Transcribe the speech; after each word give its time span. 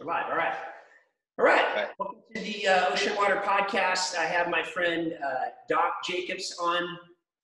We're 0.00 0.06
live. 0.06 0.30
All 0.30 0.36
right. 0.36 0.54
All 1.38 1.44
right. 1.44 1.88
Welcome 1.98 2.20
to 2.34 2.40
the 2.40 2.66
uh, 2.66 2.90
Ocean 2.90 3.14
Water 3.16 3.42
Podcast. 3.44 4.16
I 4.16 4.24
have 4.24 4.48
my 4.48 4.62
friend 4.62 5.12
uh, 5.22 5.48
Doc 5.68 5.96
Jacobs 6.06 6.56
on 6.58 6.98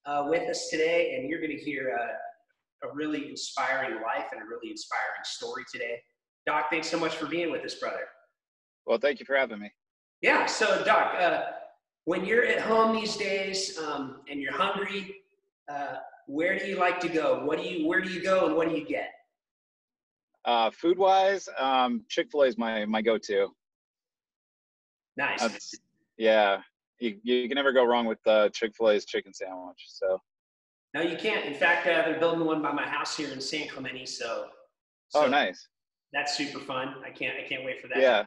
uh, 0.07 0.25
with 0.31 0.49
us 0.49 0.69
today, 0.71 1.17
and 1.17 1.29
you're 1.29 1.41
going 1.41 1.55
to 1.55 1.63
hear 1.63 1.95
uh, 1.95 2.89
a 2.89 2.95
really 2.95 3.29
inspiring 3.29 3.97
life 3.97 4.29
and 4.33 4.41
a 4.41 4.45
really 4.47 4.71
inspiring 4.71 5.23
story 5.25 5.65
today. 5.71 6.01
Doc, 6.47 6.69
thanks 6.71 6.89
so 6.89 6.99
much 6.99 7.17
for 7.17 7.27
being 7.27 7.51
with 7.51 7.63
us, 7.63 7.75
brother. 7.75 8.07
Well, 8.87 8.97
thank 8.97 9.21
you 9.21 9.27
for 9.27 9.37
having 9.37 9.59
me. 9.59 9.71
Yeah. 10.23 10.47
So, 10.47 10.83
Doc, 10.83 11.15
uh, 11.21 11.43
when 12.07 12.25
you're 12.25 12.47
at 12.47 12.63
home 12.63 12.97
these 12.97 13.19
days 13.19 13.77
um, 13.77 14.23
and 14.31 14.41
you're 14.41 14.57
hungry, 14.57 15.17
uh, 15.69 15.97
where 16.27 16.59
do 16.59 16.65
you 16.65 16.77
like 16.77 17.01
to 17.01 17.09
go? 17.11 17.45
What 17.45 17.59
do 17.59 17.65
you? 17.65 17.87
Where 17.87 18.01
do 18.01 18.11
you 18.11 18.23
go, 18.23 18.47
and 18.47 18.57
what 18.57 18.67
do 18.67 18.75
you 18.75 18.87
get? 18.87 19.11
Uh, 20.47 20.71
food 20.71 20.97
wise, 20.97 21.49
um, 21.59 22.05
Chick 22.09 22.31
Fil 22.31 22.43
A 22.43 22.47
is 22.47 22.57
my 22.57 22.85
my 22.87 23.03
go 23.03 23.19
to. 23.19 23.49
Nice. 25.17 25.43
Uh, 25.43 25.49
yeah, 26.17 26.61
you, 27.01 27.19
you 27.23 27.49
can 27.49 27.57
never 27.57 27.73
go 27.73 27.85
wrong 27.85 28.07
with 28.07 28.25
uh, 28.27 28.49
Chick 28.51 28.75
Fil 28.77 28.91
A's 28.91 29.05
chicken 29.05 29.35
sandwich. 29.35 29.85
So. 29.89 30.21
No, 30.95 31.03
you 31.03 31.17
can't. 31.17 31.45
In 31.45 31.55
fact, 31.55 31.87
uh, 31.87 32.03
they're 32.07 32.21
building 32.21 32.47
one 32.47 32.63
by 32.63 32.73
my 32.73 32.87
house 32.87 33.17
here 33.17 33.31
in 33.31 33.41
San 33.41 33.69
Clemente. 33.69 34.07
So. 34.07 34.47
so 35.09 35.25
oh, 35.25 35.29
nice. 35.29 35.67
That's 36.13 36.37
super 36.37 36.61
fun. 36.61 36.95
I 37.05 37.11
can't. 37.11 37.37
I 37.39 37.47
can't 37.47 37.65
wait 37.65 37.81
for 37.81 37.89
that. 37.89 37.99
Yeah. 37.99 38.25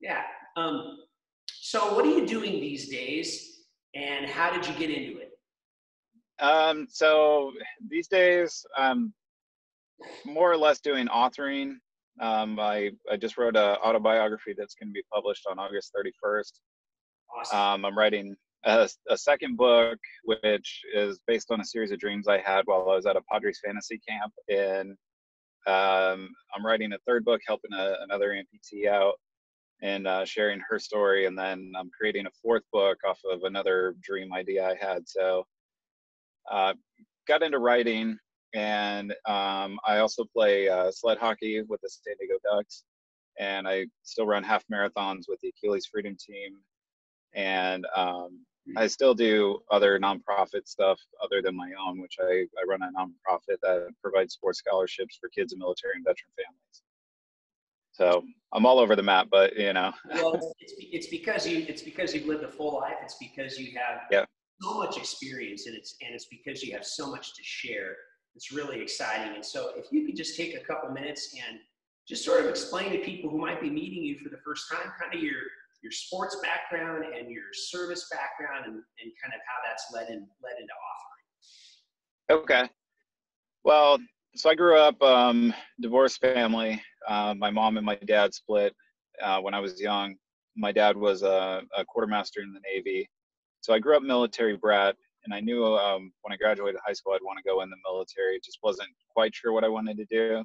Yeah. 0.00 0.22
Um, 0.56 0.98
so, 1.46 1.94
what 1.94 2.06
are 2.06 2.10
you 2.10 2.26
doing 2.26 2.52
these 2.52 2.88
days, 2.88 3.62
and 3.94 4.26
how 4.26 4.50
did 4.50 4.66
you 4.66 4.74
get 4.74 4.90
into 4.90 5.18
it? 5.18 5.32
Um, 6.38 6.86
so 6.90 7.52
these 7.88 8.08
days, 8.08 8.64
I'm 8.76 9.12
more 10.24 10.50
or 10.50 10.56
less 10.56 10.80
doing 10.80 11.06
authoring. 11.08 11.74
Um, 12.20 12.58
I 12.58 12.92
I 13.10 13.16
just 13.16 13.36
wrote 13.36 13.56
an 13.56 13.76
autobiography 13.84 14.54
that's 14.56 14.74
going 14.74 14.88
to 14.88 14.92
be 14.92 15.04
published 15.12 15.46
on 15.50 15.58
August 15.58 15.92
31st. 15.96 16.52
Awesome. 17.38 17.58
Um, 17.58 17.84
I'm 17.84 17.98
writing 17.98 18.36
a, 18.64 18.88
a, 19.10 19.18
second 19.18 19.56
book, 19.56 19.98
which 20.24 20.82
is 20.94 21.20
based 21.26 21.50
on 21.50 21.60
a 21.60 21.64
series 21.64 21.90
of 21.92 21.98
dreams 21.98 22.28
I 22.28 22.38
had 22.38 22.62
while 22.64 22.88
I 22.90 22.96
was 22.96 23.06
at 23.06 23.16
a 23.16 23.22
Padres 23.30 23.60
fantasy 23.64 24.00
camp. 24.08 24.32
And 24.48 24.90
um, 25.66 26.30
I'm 26.54 26.64
writing 26.64 26.92
a 26.92 26.98
third 27.06 27.24
book, 27.24 27.40
helping 27.46 27.72
a, 27.72 27.96
another 28.02 28.30
amputee 28.30 28.88
out 28.88 29.14
and 29.82 30.06
uh, 30.06 30.24
sharing 30.24 30.60
her 30.68 30.78
story. 30.78 31.26
And 31.26 31.38
then 31.38 31.72
I'm 31.78 31.90
creating 31.96 32.26
a 32.26 32.30
fourth 32.42 32.62
book 32.72 32.98
off 33.06 33.20
of 33.30 33.42
another 33.44 33.94
dream 34.02 34.32
idea 34.32 34.68
I 34.68 34.76
had. 34.84 35.08
So 35.08 35.44
uh, 36.50 36.74
got 37.28 37.42
into 37.42 37.58
writing, 37.58 38.16
and 38.54 39.12
um, 39.26 39.78
I 39.86 39.98
also 39.98 40.24
play 40.24 40.68
uh, 40.68 40.90
sled 40.90 41.18
hockey 41.18 41.62
with 41.62 41.80
the 41.80 41.88
San 41.88 42.14
Diego 42.18 42.38
Ducks, 42.44 42.84
and 43.38 43.66
I 43.68 43.86
still 44.02 44.26
run 44.26 44.42
half 44.42 44.64
marathons 44.72 45.24
with 45.28 45.40
the 45.40 45.48
Achilles 45.48 45.86
Freedom 45.86 46.16
Team, 46.18 46.56
and 47.34 47.86
um, 47.94 48.40
I 48.76 48.86
still 48.86 49.14
do 49.14 49.60
other 49.70 49.98
nonprofit 49.98 50.66
stuff 50.66 51.00
other 51.22 51.40
than 51.40 51.56
my 51.56 51.70
own, 51.80 52.00
which 52.00 52.16
I, 52.20 52.46
I 52.58 52.64
run 52.68 52.82
a 52.82 52.90
nonprofit 52.98 53.58
that 53.62 53.88
provides 54.02 54.34
sports 54.34 54.58
scholarships 54.58 55.16
for 55.20 55.28
kids 55.28 55.52
in 55.52 55.58
military 55.58 55.94
and 55.96 56.04
veteran 56.04 56.32
families. 56.36 56.82
So 57.92 58.24
I'm 58.52 58.66
all 58.66 58.78
over 58.78 58.96
the 58.96 59.02
map, 59.02 59.28
but 59.30 59.56
you 59.56 59.72
know. 59.72 59.92
well, 60.12 60.34
it's, 60.60 60.74
it's 60.78 61.06
because 61.06 61.46
you 61.46 61.64
it's 61.68 61.82
because 61.82 62.14
you've 62.14 62.26
lived 62.26 62.44
a 62.44 62.50
full 62.50 62.74
life. 62.74 62.96
It's 63.02 63.16
because 63.20 63.58
you 63.58 63.78
have 63.78 64.02
yeah 64.10 64.24
so 64.60 64.74
much 64.78 64.96
experience 64.96 65.66
and 65.66 65.76
it's 65.76 65.96
and 66.02 66.14
it's 66.14 66.26
because 66.26 66.62
you 66.62 66.72
have 66.72 66.84
so 66.84 67.10
much 67.10 67.34
to 67.34 67.42
share 67.42 67.96
it's 68.36 68.52
really 68.52 68.80
exciting. 68.80 69.34
And 69.34 69.44
so 69.44 69.70
if 69.76 69.86
you 69.90 70.06
could 70.06 70.14
just 70.14 70.36
take 70.36 70.54
a 70.54 70.60
couple 70.60 70.90
minutes 70.90 71.34
and 71.48 71.58
just 72.06 72.24
sort 72.24 72.44
of 72.44 72.48
explain 72.48 72.92
to 72.92 72.98
people 72.98 73.30
who 73.30 73.38
might 73.38 73.60
be 73.60 73.70
meeting 73.70 74.04
you 74.04 74.18
for 74.18 74.28
the 74.28 74.36
first 74.44 74.70
time 74.70 74.92
kind 75.00 75.12
of 75.14 75.20
your 75.20 75.42
your 75.82 75.92
sports 75.92 76.36
background 76.42 77.04
and 77.04 77.30
your 77.30 77.44
service 77.52 78.08
background 78.10 78.64
and, 78.64 78.74
and 78.74 79.12
kind 79.22 79.34
of 79.34 79.40
how 79.46 79.68
that's 79.68 79.86
led 79.92 80.08
in 80.08 80.26
led 80.42 80.54
into 80.60 80.72
authoring 82.32 82.42
okay. 82.42 82.68
Well 83.64 83.98
so 84.34 84.50
i 84.50 84.54
grew 84.54 84.78
up 84.78 85.00
um, 85.02 85.54
divorced 85.80 86.20
family. 86.20 86.82
Uh, 87.08 87.34
my 87.36 87.50
mom 87.50 87.78
and 87.78 87.86
my 87.86 87.96
dad 88.06 88.34
split 88.34 88.74
uh, 89.22 89.40
when 89.40 89.54
i 89.54 89.60
was 89.60 89.80
young. 89.80 90.14
My 90.56 90.72
dad 90.72 90.96
was 90.96 91.22
a, 91.22 91.62
a 91.76 91.84
quartermaster 91.84 92.40
in 92.40 92.52
the 92.52 92.60
navy. 92.60 93.08
So 93.60 93.74
I 93.74 93.78
grew 93.78 93.96
up 93.96 94.02
military 94.02 94.56
brat, 94.56 94.96
and 95.26 95.34
I 95.34 95.40
knew 95.40 95.64
um, 95.76 96.12
when 96.22 96.32
I 96.32 96.36
graduated 96.36 96.80
high 96.86 96.92
school 96.94 97.12
I'd 97.12 97.22
want 97.22 97.38
to 97.38 97.44
go 97.44 97.60
in 97.60 97.68
the 97.68 97.76
military. 97.84 98.40
Just 98.42 98.60
wasn't 98.62 98.88
quite 99.14 99.34
sure 99.34 99.52
what 99.52 99.64
I 99.64 99.68
wanted 99.68 99.98
to 99.98 100.06
do, 100.06 100.44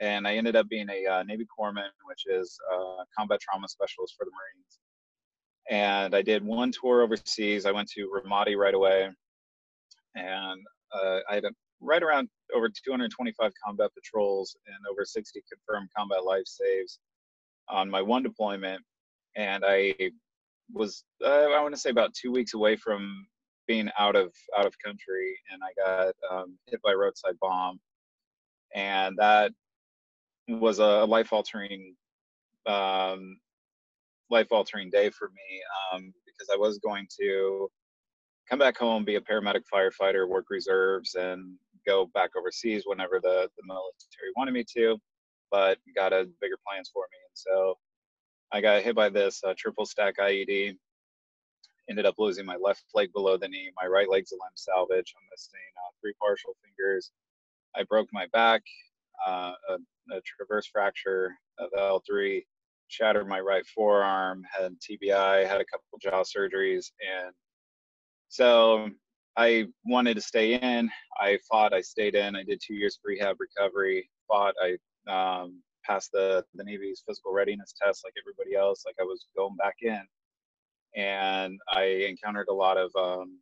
and 0.00 0.28
I 0.28 0.36
ended 0.36 0.54
up 0.54 0.68
being 0.68 0.88
a 0.90 1.06
uh, 1.06 1.22
Navy 1.24 1.46
corpsman, 1.58 1.88
which 2.04 2.24
is 2.26 2.56
a 2.72 3.04
combat 3.18 3.40
trauma 3.40 3.68
specialist 3.68 4.14
for 4.16 4.24
the 4.24 4.30
Marines. 4.30 4.78
And 5.70 6.14
I 6.14 6.22
did 6.22 6.44
one 6.44 6.72
tour 6.72 7.02
overseas. 7.02 7.66
I 7.66 7.72
went 7.72 7.88
to 7.90 8.08
Ramadi 8.08 8.56
right 8.56 8.74
away, 8.74 9.08
and 10.14 10.60
uh, 10.94 11.18
I 11.30 11.34
had 11.34 11.44
a, 11.44 11.50
right 11.80 12.02
around 12.02 12.28
over 12.54 12.68
225 12.68 13.52
combat 13.64 13.90
patrols 13.94 14.56
and 14.66 14.76
over 14.90 15.04
60 15.04 15.42
confirmed 15.50 15.88
combat 15.96 16.24
life 16.24 16.46
saves 16.46 16.98
on 17.68 17.90
my 17.90 18.02
one 18.02 18.22
deployment. 18.22 18.82
And 19.36 19.64
I 19.66 19.94
was 20.72 21.04
uh, 21.24 21.28
I 21.28 21.60
want 21.62 21.74
to 21.74 21.80
say 21.80 21.90
about 21.90 22.12
two 22.14 22.30
weeks 22.30 22.54
away 22.54 22.76
from 22.76 23.26
being 23.72 23.88
out 23.98 24.16
of 24.16 24.34
out 24.58 24.66
of 24.66 24.74
country, 24.84 25.34
and 25.50 25.62
I 25.64 25.72
got 25.82 26.14
um, 26.30 26.58
hit 26.66 26.82
by 26.82 26.92
a 26.92 26.96
roadside 26.96 27.38
bomb, 27.40 27.80
and 28.74 29.16
that 29.16 29.50
was 30.46 30.78
a 30.78 31.06
life 31.06 31.32
altering 31.32 31.94
um, 32.66 33.38
life 34.28 34.48
altering 34.50 34.90
day 34.90 35.08
for 35.08 35.28
me 35.28 35.62
um, 35.90 36.12
because 36.26 36.50
I 36.52 36.58
was 36.58 36.76
going 36.80 37.06
to 37.18 37.70
come 38.46 38.58
back 38.58 38.76
home, 38.76 39.06
be 39.06 39.16
a 39.16 39.20
paramedic 39.22 39.62
firefighter, 39.72 40.28
work 40.28 40.46
reserves, 40.50 41.14
and 41.14 41.54
go 41.86 42.10
back 42.12 42.32
overseas 42.36 42.82
whenever 42.84 43.20
the, 43.22 43.48
the 43.56 43.62
military 43.66 44.32
wanted 44.36 44.52
me 44.52 44.66
to, 44.76 44.98
but 45.50 45.78
got 45.96 46.12
a 46.12 46.28
bigger 46.42 46.58
plans 46.66 46.90
for 46.92 47.04
me. 47.10 47.18
And 47.26 47.34
so 47.34 47.78
I 48.52 48.60
got 48.60 48.82
hit 48.82 48.94
by 48.94 49.08
this 49.08 49.40
uh, 49.42 49.54
triple 49.56 49.86
stack 49.86 50.18
IED. 50.18 50.76
Ended 51.90 52.06
up 52.06 52.14
losing 52.18 52.46
my 52.46 52.56
left 52.56 52.84
leg 52.94 53.12
below 53.12 53.36
the 53.36 53.48
knee. 53.48 53.70
My 53.80 53.88
right 53.88 54.08
leg's 54.08 54.32
a 54.32 54.36
limb 54.36 54.54
salvage. 54.54 55.14
I'm 55.16 55.28
missing 55.30 55.60
uh, 55.76 55.90
three 56.00 56.14
partial 56.20 56.54
fingers. 56.64 57.10
I 57.74 57.84
broke 57.84 58.08
my 58.12 58.26
back, 58.32 58.62
uh, 59.26 59.52
a, 59.68 59.74
a, 60.14 60.20
transverse 60.24 60.66
fracture 60.66 61.34
of 61.58 61.70
L3, 61.76 62.44
shattered 62.88 63.26
my 63.26 63.40
right 63.40 63.64
forearm, 63.74 64.42
had 64.50 64.74
TBI, 64.78 65.46
had 65.48 65.60
a 65.60 65.64
couple 65.64 65.98
jaw 66.00 66.22
surgeries, 66.22 66.92
and 67.00 67.32
so 68.28 68.90
I 69.36 69.66
wanted 69.84 70.14
to 70.14 70.20
stay 70.20 70.54
in. 70.54 70.90
I 71.20 71.38
fought. 71.50 71.72
I 71.72 71.80
stayed 71.80 72.14
in. 72.14 72.36
I 72.36 72.42
did 72.42 72.60
two 72.64 72.74
years 72.74 72.96
of 72.96 73.00
rehab 73.04 73.36
recovery. 73.40 74.08
Fought. 74.28 74.54
I 74.62 74.76
um, 75.10 75.62
passed 75.84 76.12
the 76.12 76.44
the 76.54 76.64
Navy's 76.64 77.02
physical 77.06 77.32
readiness 77.32 77.74
test 77.82 78.02
like 78.04 78.14
everybody 78.22 78.56
else. 78.56 78.84
Like 78.86 78.96
I 79.00 79.04
was 79.04 79.26
going 79.36 79.56
back 79.56 79.76
in, 79.82 80.02
and 80.96 81.58
I 81.70 82.06
encountered 82.08 82.48
a 82.48 82.54
lot 82.54 82.76
of 82.76 82.90
um, 82.96 83.38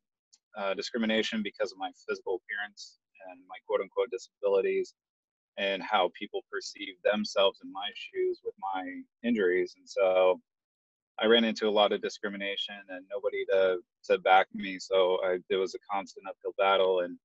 uh, 0.56 0.75
discrimination 0.75 1.43
because 1.43 1.72
of 1.72 1.78
my 1.78 1.91
physical 2.09 2.41
appearance 2.43 2.99
and 3.28 3.41
my 3.49 3.56
quote 3.66 3.81
unquote 3.81 4.11
disabilities, 4.11 4.94
and 5.59 5.83
how 5.83 6.10
people 6.19 6.43
perceive 6.50 6.94
themselves 7.05 7.60
in 7.65 7.72
my 7.72 7.91
shoes 7.94 8.41
with 8.44 8.55
my 8.75 8.84
injuries. 9.22 9.75
And 9.77 9.89
so 9.89 10.41
I 11.21 11.27
ran 11.27 11.44
into 11.44 11.69
a 11.69 11.71
lot 11.71 11.93
of 11.93 12.00
discrimination 12.00 12.77
and 12.89 13.05
nobody 13.10 13.44
to 13.53 13.78
to 14.05 14.19
back 14.19 14.47
me. 14.55 14.78
So 14.78 15.19
I, 15.25 15.39
it 15.50 15.56
was 15.56 15.75
a 15.75 15.78
constant 15.93 16.27
uphill 16.28 16.55
battle, 16.59 17.00
and 17.00 17.19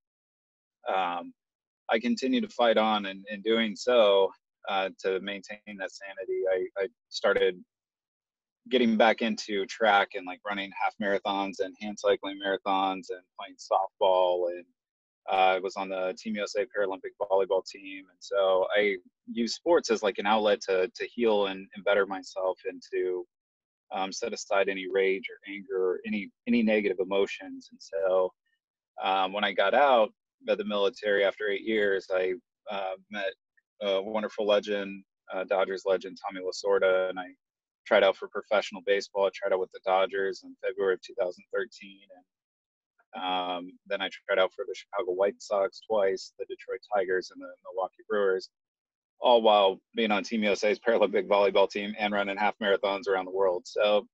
um, 0.94 1.34
I 1.90 2.00
continued 2.00 2.42
to 2.42 2.50
fight 2.50 2.78
on. 2.78 3.06
And 3.06 3.26
in 3.30 3.42
doing 3.42 3.76
so, 3.76 4.32
uh, 4.68 4.90
to 5.00 5.20
maintain 5.20 5.60
that 5.78 5.92
sanity. 5.92 6.42
I, 6.52 6.84
I 6.84 6.88
started 7.10 7.64
getting 8.70 8.98
back 8.98 9.22
into 9.22 9.66
track 9.68 10.10
and 10.16 10.26
like 10.26 10.40
running 10.46 10.72
half 10.82 10.96
marathons 11.02 11.60
and 11.60 11.76
hand 11.80 11.98
cycling 12.00 12.40
marathons 12.44 13.08
and 13.10 13.22
playing 13.38 13.56
softball 13.60 14.50
and 14.50 14.66
uh, 15.32 15.56
I 15.56 15.60
was 15.60 15.76
on 15.76 15.90
the 15.90 16.16
Team 16.18 16.36
USA 16.36 16.66
Paralympic 16.66 17.16
volleyball 17.20 17.66
team, 17.66 18.06
and 18.10 18.18
so 18.20 18.68
I 18.76 18.98
use 19.32 19.56
sports 19.56 19.90
as 19.90 20.04
like 20.04 20.20
an 20.20 20.28
outlet 20.28 20.62
to 20.62 20.88
to 20.88 21.08
heal 21.08 21.48
and, 21.48 21.68
and 21.76 21.84
better 21.84 22.06
myself 22.06 22.60
and 22.70 22.82
to 22.94 23.26
um, 23.94 24.12
set 24.12 24.34
aside 24.34 24.70
any 24.70 24.86
rage 24.92 25.24
or 25.30 25.52
anger 25.52 25.94
or 25.94 26.00
any 26.06 26.30
any 26.48 26.62
negative 26.62 26.98
emotions. 27.00 27.70
And 27.72 27.80
so 27.82 28.34
um, 29.04 29.34
when 29.34 29.44
I 29.44 29.52
got 29.52 29.74
out 29.74 30.10
of 30.48 30.58
the 30.60 30.66
military 30.66 31.26
after 31.26 31.50
eight 31.50 31.64
years, 31.64 32.08
I 32.14 32.34
uh, 32.70 32.94
met 33.10 33.34
a 33.82 34.02
wonderful 34.02 34.46
legend, 34.46 35.04
uh, 35.34 35.44
Dodgers 35.46 35.84
legend 35.86 36.20
Tommy 36.24 36.42
Lasorda, 36.46 37.10
and 37.10 37.20
I 37.20 37.30
tried 37.86 38.04
out 38.04 38.18
for 38.18 38.28
professional 38.28 38.82
baseball. 38.86 39.26
I 39.26 39.30
tried 39.34 39.54
out 39.54 39.60
with 39.60 39.72
the 39.72 39.80
Dodgers 39.86 40.42
in 40.44 40.56
February 40.64 40.96
of 40.96 41.02
2013, 41.02 42.00
and 42.16 43.24
um, 43.24 43.72
then 43.88 44.02
I 44.02 44.10
tried 44.28 44.42
out 44.42 44.54
for 44.54 44.66
the 44.68 44.76
Chicago 44.76 45.12
White 45.14 45.42
Sox 45.42 45.82
twice, 45.90 46.34
the 46.40 46.46
Detroit 46.46 46.80
Tigers, 46.94 47.32
and 47.34 47.42
the 47.42 47.48
Milwaukee 47.66 48.04
Brewers. 48.10 48.50
all 49.22 49.42
while 49.42 49.80
being 49.96 50.12
on 50.12 50.24
Team 50.24 50.44
USA's 50.44 50.80
Paralympic 50.80 51.28
volleyball 51.28 51.70
team 51.70 51.94
and 51.98 52.14
running 52.14 52.38
half 52.38 52.56
marathons 52.62 53.08
around 53.08 53.26
the 53.26 53.32
world. 53.32 53.64
So, 53.66 54.06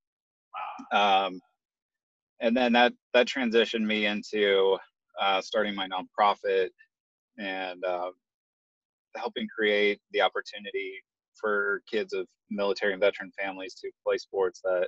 um, 0.93 1.39
and 2.41 2.55
then 2.55 2.73
that 2.73 2.93
that 3.13 3.27
transitioned 3.27 3.85
me 3.85 4.05
into 4.05 4.77
uh, 5.19 5.41
starting 5.41 5.75
my 5.75 5.87
nonprofit 5.87 6.69
and 7.37 7.83
uh, 7.85 8.11
helping 9.15 9.47
create 9.55 9.99
the 10.11 10.21
opportunity 10.21 10.93
for 11.41 11.81
kids 11.89 12.13
of 12.13 12.27
military 12.49 12.93
and 12.93 13.01
veteran 13.01 13.31
families 13.41 13.73
to 13.75 13.89
play 14.05 14.17
sports 14.17 14.61
that 14.63 14.87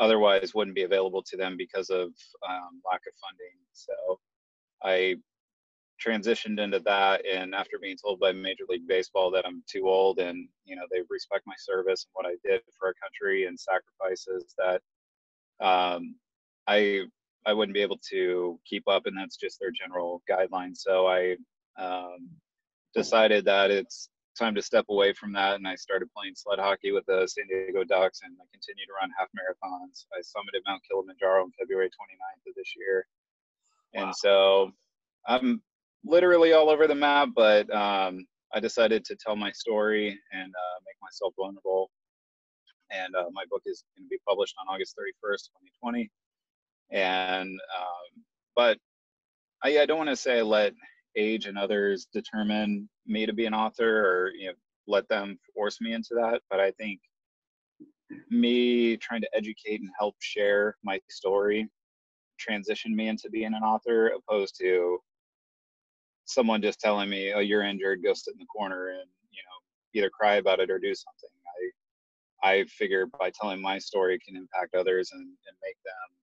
otherwise 0.00 0.54
wouldn't 0.54 0.76
be 0.76 0.84
available 0.84 1.22
to 1.22 1.36
them 1.36 1.56
because 1.56 1.90
of 1.90 2.08
um, 2.48 2.80
lack 2.90 3.02
of 3.06 3.12
funding. 3.20 3.56
So 3.72 4.18
I 4.82 5.16
transitioned 6.04 6.60
into 6.60 6.80
that 6.80 7.24
and 7.26 7.54
after 7.54 7.78
being 7.80 7.96
told 7.96 8.20
by 8.20 8.32
major 8.32 8.64
league 8.68 8.86
baseball 8.86 9.30
that 9.30 9.44
i'm 9.44 9.62
too 9.68 9.88
old 9.88 10.18
and 10.20 10.48
you 10.64 10.76
know 10.76 10.84
they 10.90 11.00
respect 11.10 11.44
my 11.46 11.54
service 11.58 12.06
and 12.06 12.10
what 12.12 12.30
i 12.30 12.36
did 12.48 12.60
for 12.78 12.88
our 12.88 12.94
country 13.02 13.46
and 13.46 13.58
sacrifices 13.58 14.54
that 14.56 14.80
um, 15.64 16.14
i 16.68 17.02
i 17.46 17.52
wouldn't 17.52 17.74
be 17.74 17.82
able 17.82 17.98
to 18.08 18.58
keep 18.64 18.86
up 18.86 19.06
and 19.06 19.16
that's 19.16 19.36
just 19.36 19.58
their 19.58 19.72
general 19.72 20.22
guidelines 20.30 20.76
so 20.76 21.08
i 21.08 21.36
um, 21.78 22.28
decided 22.94 23.44
that 23.44 23.70
it's 23.70 24.08
time 24.38 24.54
to 24.54 24.62
step 24.62 24.84
away 24.88 25.12
from 25.12 25.32
that 25.32 25.56
and 25.56 25.66
i 25.66 25.74
started 25.74 26.08
playing 26.16 26.34
sled 26.34 26.58
hockey 26.58 26.92
with 26.92 27.04
the 27.06 27.26
san 27.26 27.46
diego 27.48 27.84
ducks 27.84 28.20
and 28.22 28.36
i 28.40 28.46
continued 28.52 28.86
to 28.86 28.92
run 29.00 29.10
half 29.18 29.28
marathons 29.34 30.06
i 30.14 30.20
summited 30.20 30.62
mount 30.66 30.82
kilimanjaro 30.88 31.42
on 31.42 31.50
february 31.58 31.88
29th 31.88 32.48
of 32.48 32.54
this 32.54 32.72
year 32.76 33.06
wow. 33.94 34.04
and 34.04 34.14
so 34.14 34.70
i'm 35.26 35.60
literally 36.04 36.52
all 36.52 36.70
over 36.70 36.86
the 36.86 36.94
map, 36.94 37.28
but 37.34 37.72
um, 37.74 38.26
I 38.54 38.60
decided 38.60 39.04
to 39.06 39.16
tell 39.16 39.36
my 39.36 39.52
story 39.52 40.18
and 40.32 40.52
uh, 40.54 40.78
make 40.86 40.96
myself 41.02 41.34
vulnerable. 41.38 41.90
And 42.90 43.14
uh, 43.14 43.26
my 43.32 43.44
book 43.50 43.62
is 43.66 43.84
going 43.96 44.06
to 44.06 44.08
be 44.08 44.18
published 44.26 44.54
on 44.58 44.74
August 44.74 44.96
31st, 44.96 45.50
2020. 45.82 46.10
And 46.90 47.50
um, 47.50 48.24
but 48.56 48.78
I, 49.62 49.80
I 49.80 49.86
don't 49.86 49.98
want 49.98 50.10
to 50.10 50.16
say 50.16 50.38
I 50.38 50.42
let 50.42 50.72
age 51.18 51.46
and 51.46 51.58
others 51.58 52.06
determine 52.12 52.88
me 53.06 53.26
to 53.26 53.32
be 53.32 53.46
an 53.46 53.54
author 53.54 54.06
or 54.06 54.30
you 54.34 54.48
know 54.48 54.54
let 54.86 55.08
them 55.08 55.38
force 55.54 55.80
me 55.80 55.92
into 55.92 56.14
that. 56.14 56.40
But 56.48 56.60
I 56.60 56.70
think 56.72 57.00
me 58.30 58.96
trying 58.96 59.20
to 59.20 59.36
educate 59.36 59.80
and 59.80 59.90
help 59.98 60.16
share 60.20 60.76
my 60.82 60.98
story 61.10 61.68
transitioned 62.38 62.94
me 62.94 63.08
into 63.08 63.28
being 63.28 63.52
an 63.52 63.62
author 63.62 64.08
opposed 64.08 64.56
to 64.60 64.98
someone 66.24 66.62
just 66.62 66.80
telling 66.80 67.10
me, 67.10 67.32
"Oh, 67.32 67.40
you're 67.40 67.62
injured. 67.62 68.02
Go 68.02 68.14
sit 68.14 68.34
in 68.34 68.38
the 68.38 68.46
corner 68.46 68.88
and 68.88 69.08
you 69.30 69.42
know 69.42 69.98
either 70.00 70.10
cry 70.10 70.36
about 70.36 70.60
it 70.60 70.70
or 70.70 70.78
do 70.78 70.94
something." 70.94 71.30
I 72.42 72.50
I 72.50 72.64
figure 72.64 73.06
by 73.06 73.30
telling 73.30 73.60
my 73.60 73.78
story 73.78 74.18
can 74.20 74.36
impact 74.36 74.74
others 74.74 75.10
and, 75.12 75.22
and 75.22 75.56
make 75.62 75.76
them 75.84 76.18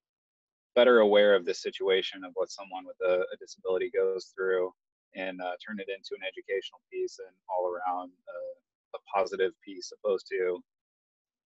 better 0.75 0.99
aware 0.99 1.35
of 1.35 1.45
the 1.45 1.53
situation 1.53 2.23
of 2.23 2.31
what 2.35 2.51
someone 2.51 2.85
with 2.85 2.97
a, 3.05 3.21
a 3.33 3.37
disability 3.39 3.89
goes 3.89 4.33
through 4.35 4.71
and 5.15 5.41
uh, 5.41 5.55
turn 5.65 5.79
it 5.79 5.87
into 5.89 6.19
an 6.19 6.27
educational 6.27 6.79
piece 6.91 7.19
and 7.19 7.35
all 7.49 7.71
around 7.71 8.11
uh, 8.27 8.97
a 8.97 8.99
positive 9.13 9.51
piece 9.63 9.91
opposed 9.91 10.27
to 10.27 10.59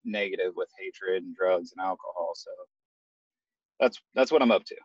negative 0.05 0.53
with 0.55 0.69
hatred 0.79 1.23
and 1.23 1.35
drugs 1.35 1.73
and 1.75 1.85
alcohol 1.85 2.31
so 2.33 2.51
that's 3.79 3.99
that's 4.15 4.31
what 4.31 4.41
i'm 4.41 4.51
up 4.51 4.63
to 4.63 4.75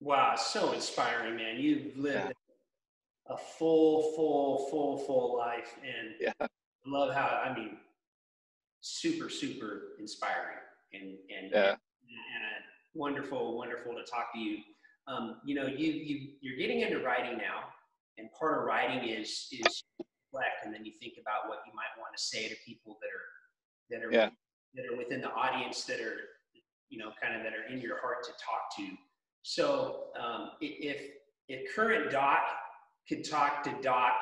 wow 0.00 0.34
so 0.34 0.72
inspiring 0.72 1.36
man 1.36 1.58
you've 1.58 1.96
lived 1.96 2.16
yeah 2.16 2.32
a 3.30 3.36
full, 3.36 4.12
full, 4.14 4.66
full, 4.70 4.98
full 4.98 5.36
life. 5.36 5.76
And 5.82 6.14
yeah. 6.20 6.46
love 6.86 7.14
how, 7.14 7.40
I 7.44 7.54
mean, 7.54 7.76
super, 8.80 9.28
super 9.28 9.82
inspiring 9.98 10.58
and, 10.92 11.16
and, 11.34 11.52
yeah. 11.52 11.70
and, 11.70 11.76
and 12.10 12.64
wonderful, 12.94 13.56
wonderful 13.56 13.94
to 13.94 14.02
talk 14.02 14.32
to 14.34 14.38
you. 14.38 14.58
Um, 15.08 15.36
you 15.44 15.54
know, 15.54 15.66
you, 15.66 15.92
you, 15.92 16.28
you're 16.40 16.56
getting 16.56 16.80
into 16.80 17.00
writing 17.00 17.36
now 17.36 17.68
and 18.18 18.28
part 18.38 18.58
of 18.58 18.64
writing 18.64 19.08
is, 19.08 19.48
is 19.50 19.84
reflect. 19.98 20.64
And 20.64 20.74
then 20.74 20.84
you 20.84 20.92
think 21.00 21.14
about 21.20 21.48
what 21.48 21.58
you 21.66 21.72
might 21.74 21.98
want 21.98 22.16
to 22.16 22.22
say 22.22 22.48
to 22.48 22.54
people 22.66 22.98
that 23.00 23.98
are, 23.98 24.00
that 24.02 24.06
are, 24.06 24.12
yeah. 24.12 24.30
that 24.74 24.86
are 24.92 24.96
within 24.96 25.20
the 25.20 25.30
audience 25.30 25.84
that 25.84 26.00
are, 26.00 26.16
you 26.88 26.98
know, 26.98 27.10
kind 27.20 27.36
of 27.36 27.42
that 27.42 27.52
are 27.52 27.72
in 27.72 27.80
your 27.80 28.00
heart 28.00 28.24
to 28.24 28.30
talk 28.32 28.76
to. 28.76 28.96
So 29.42 30.04
um, 30.20 30.50
if, 30.60 31.02
if 31.48 31.74
current 31.74 32.10
doc 32.10 32.42
could 33.08 33.28
talk 33.28 33.62
to 33.64 33.74
Doc 33.82 34.12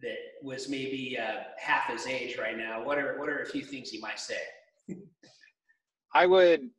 that 0.00 0.16
was 0.42 0.68
maybe 0.68 1.18
uh, 1.18 1.44
half 1.58 1.88
his 1.88 2.06
age 2.06 2.36
right 2.38 2.56
now, 2.56 2.84
what 2.84 2.98
are 2.98 3.18
what 3.18 3.28
are 3.28 3.40
a 3.40 3.46
few 3.46 3.62
things 3.62 3.90
he 3.90 4.00
might 4.00 4.20
say? 4.20 4.36
I 6.14 6.26
would 6.26 6.70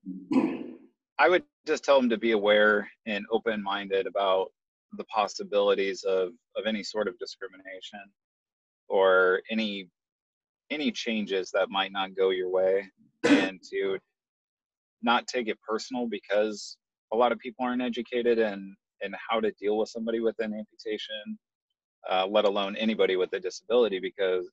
I 1.20 1.30
would 1.30 1.44
just 1.68 1.84
tell 1.84 2.00
them 2.00 2.10
to 2.10 2.18
be 2.18 2.32
aware 2.32 2.90
and 3.06 3.26
open 3.32 3.62
minded 3.64 4.08
about 4.08 4.52
the 4.98 5.04
possibilities 5.06 6.04
of 6.04 6.30
of 6.56 6.66
any 6.66 6.84
sort 6.84 7.08
of 7.08 7.18
discrimination 7.20 8.00
or 8.88 9.42
any 9.50 9.90
any 10.72 10.92
changes 10.92 11.52
that 11.52 11.70
might 11.70 11.92
not 11.92 12.16
go 12.16 12.30
your 12.30 12.50
way. 12.50 12.90
And 13.24 13.60
to 13.72 13.98
not 15.02 15.28
take 15.28 15.48
it 15.48 15.60
personal 15.68 16.08
because 16.08 16.78
a 17.14 17.18
lot 17.18 17.32
of 17.32 17.40
people 17.40 17.66
aren't 17.66 17.82
educated 17.82 18.40
and 18.40 18.76
and 19.02 19.16
how 19.30 19.40
to 19.40 19.52
deal 19.60 19.78
with 19.78 19.90
somebody 19.90 20.20
with 20.20 20.36
an 20.40 20.54
amputation, 20.54 21.38
uh, 22.10 22.26
let 22.28 22.46
alone 22.46 22.76
anybody 22.78 23.16
with 23.18 23.34
a 23.34 23.40
disability, 23.40 24.00
because 24.00 24.50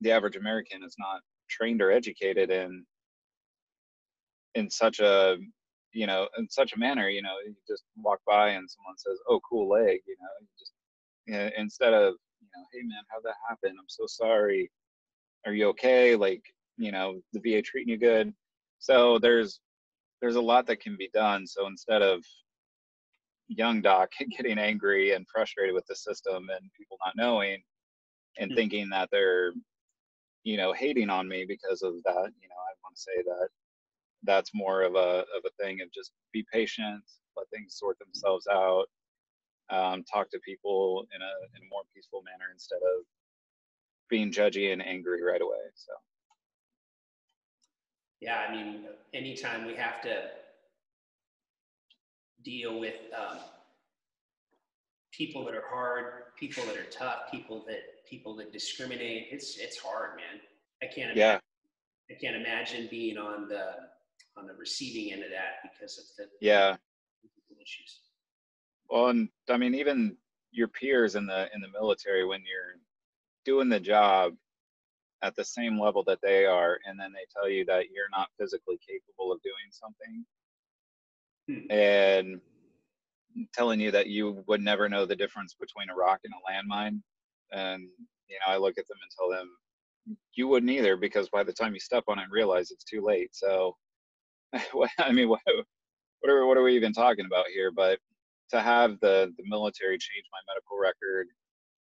the 0.00 0.10
average 0.10 0.36
American 0.36 0.82
is 0.82 0.94
not 0.98 1.20
trained 1.50 1.82
or 1.82 1.90
educated 1.90 2.50
in 2.50 2.84
in 4.54 4.70
such 4.70 5.00
a 5.00 5.36
you 5.94 6.06
know 6.06 6.28
in 6.38 6.48
such 6.50 6.72
a 6.74 6.78
manner. 6.78 7.08
You 7.08 7.22
know, 7.22 7.36
you 7.44 7.54
just 7.68 7.84
walk 7.96 8.20
by 8.26 8.50
and 8.50 8.68
someone 8.70 8.98
says, 8.98 9.18
"Oh, 9.28 9.40
cool 9.48 9.68
leg," 9.68 10.00
you 10.06 10.16
know, 10.20 10.28
you 10.40 10.48
just 10.58 10.72
you 11.26 11.34
know, 11.34 11.50
instead 11.56 11.94
of 11.94 12.14
you 12.40 12.48
know, 12.54 12.64
"Hey 12.72 12.82
man, 12.82 13.02
how'd 13.10 13.22
that 13.24 13.34
happen? 13.48 13.76
I'm 13.78 13.88
so 13.88 14.04
sorry. 14.06 14.70
Are 15.46 15.54
you 15.54 15.68
okay?" 15.68 16.16
Like 16.16 16.42
you 16.76 16.92
know, 16.92 17.20
the 17.32 17.40
VA 17.40 17.62
treating 17.62 17.92
you 17.92 17.98
good. 17.98 18.34
So 18.78 19.18
there's 19.18 19.60
there's 20.20 20.36
a 20.36 20.40
lot 20.40 20.66
that 20.66 20.80
can 20.80 20.96
be 20.96 21.10
done. 21.14 21.46
So 21.46 21.66
instead 21.66 22.02
of 22.02 22.24
young 23.48 23.82
doc 23.82 24.10
getting 24.36 24.58
angry 24.58 25.12
and 25.12 25.26
frustrated 25.32 25.74
with 25.74 25.86
the 25.86 25.96
system 25.96 26.48
and 26.50 26.70
people 26.76 26.98
not 27.04 27.16
knowing 27.16 27.62
and 28.38 28.50
mm-hmm. 28.50 28.56
thinking 28.56 28.88
that 28.90 29.08
they're 29.12 29.52
you 30.44 30.56
know 30.56 30.72
hating 30.72 31.10
on 31.10 31.28
me 31.28 31.44
because 31.46 31.82
of 31.82 31.94
that 32.04 32.30
you 32.40 32.48
know 32.48 32.56
i 32.56 32.72
want 32.82 32.94
to 32.94 33.00
say 33.00 33.22
that 33.24 33.48
that's 34.24 34.50
more 34.54 34.82
of 34.82 34.94
a 34.94 35.24
of 35.36 35.42
a 35.46 35.62
thing 35.62 35.80
of 35.80 35.92
just 35.92 36.12
be 36.32 36.44
patient 36.52 37.02
let 37.36 37.48
things 37.50 37.76
sort 37.78 37.98
themselves 37.98 38.46
out 38.50 38.86
um, 39.70 40.04
talk 40.04 40.30
to 40.30 40.38
people 40.40 41.06
in 41.14 41.22
a 41.22 41.32
in 41.56 41.66
a 41.66 41.70
more 41.70 41.82
peaceful 41.94 42.22
manner 42.22 42.50
instead 42.52 42.76
of 42.76 43.04
being 44.08 44.30
judgy 44.30 44.72
and 44.72 44.84
angry 44.84 45.22
right 45.22 45.42
away 45.42 45.64
so 45.74 45.92
yeah 48.20 48.44
i 48.48 48.52
mean 48.52 48.84
anytime 49.14 49.66
we 49.66 49.74
have 49.74 50.00
to 50.02 50.28
deal 52.44 52.78
with 52.78 52.94
um, 53.16 53.38
people 55.16 55.44
that 55.44 55.54
are 55.54 55.64
hard, 55.68 56.06
people 56.38 56.64
that 56.64 56.76
are 56.76 56.90
tough, 56.90 57.30
people 57.30 57.64
that 57.66 57.80
people 58.08 58.36
that 58.36 58.52
discriminate. 58.52 59.28
It's 59.30 59.58
it's 59.58 59.78
hard, 59.78 60.16
man. 60.16 60.40
I 60.82 60.86
can't 60.86 61.12
imagine, 61.12 61.18
yeah. 61.18 62.14
I 62.14 62.18
can't 62.20 62.36
imagine 62.36 62.88
being 62.90 63.16
on 63.16 63.48
the 63.48 63.72
on 64.36 64.46
the 64.46 64.54
receiving 64.54 65.12
end 65.12 65.22
of 65.22 65.30
that 65.30 65.62
because 65.62 65.98
of 65.98 66.04
the 66.16 66.28
yeah 66.40 66.76
issues. 67.60 68.00
Well, 68.90 69.08
and 69.08 69.28
I 69.48 69.56
mean, 69.56 69.74
even 69.74 70.16
your 70.52 70.68
peers 70.68 71.14
in 71.14 71.26
the 71.26 71.48
in 71.54 71.60
the 71.60 71.68
military, 71.68 72.26
when 72.26 72.40
you're 72.40 72.78
doing 73.44 73.68
the 73.68 73.80
job 73.80 74.34
at 75.22 75.34
the 75.36 75.44
same 75.44 75.80
level 75.80 76.04
that 76.06 76.18
they 76.22 76.44
are, 76.44 76.78
and 76.84 76.98
then 77.00 77.12
they 77.12 77.26
tell 77.34 77.48
you 77.48 77.64
that 77.64 77.86
you're 77.90 78.10
not 78.10 78.28
physically 78.38 78.78
capable 78.86 79.32
of 79.32 79.40
doing 79.42 79.70
something, 79.70 80.24
Hmm. 81.48 81.70
and 81.70 82.40
telling 83.52 83.80
you 83.80 83.90
that 83.90 84.06
you 84.06 84.42
would 84.46 84.62
never 84.62 84.88
know 84.88 85.04
the 85.04 85.16
difference 85.16 85.54
between 85.54 85.90
a 85.90 85.94
rock 85.94 86.20
and 86.24 86.32
a 86.32 86.50
landmine. 86.50 87.02
And 87.52 87.82
you 88.28 88.38
know, 88.40 88.52
I 88.52 88.56
look 88.56 88.78
at 88.78 88.86
them 88.88 88.98
and 89.02 89.10
tell 89.16 89.28
them, 89.30 89.50
you 90.34 90.48
wouldn't 90.48 90.72
either, 90.72 90.96
because 90.96 91.28
by 91.28 91.42
the 91.42 91.52
time 91.52 91.74
you 91.74 91.80
step 91.80 92.04
on 92.08 92.18
it 92.18 92.24
and 92.24 92.32
realize 92.32 92.70
it's 92.70 92.84
too 92.84 93.02
late. 93.02 93.34
So, 93.34 93.76
I 94.98 95.12
mean, 95.12 95.28
what, 95.28 95.40
what 96.20 96.32
are 96.32 96.46
what 96.46 96.56
are 96.56 96.62
we 96.62 96.76
even 96.76 96.92
talking 96.92 97.26
about 97.26 97.46
here? 97.54 97.70
But 97.72 97.98
to 98.50 98.60
have 98.60 99.00
the 99.00 99.32
the 99.38 99.44
military 99.46 99.98
change 99.98 100.26
my 100.32 100.54
medical 100.54 100.78
record, 100.80 101.28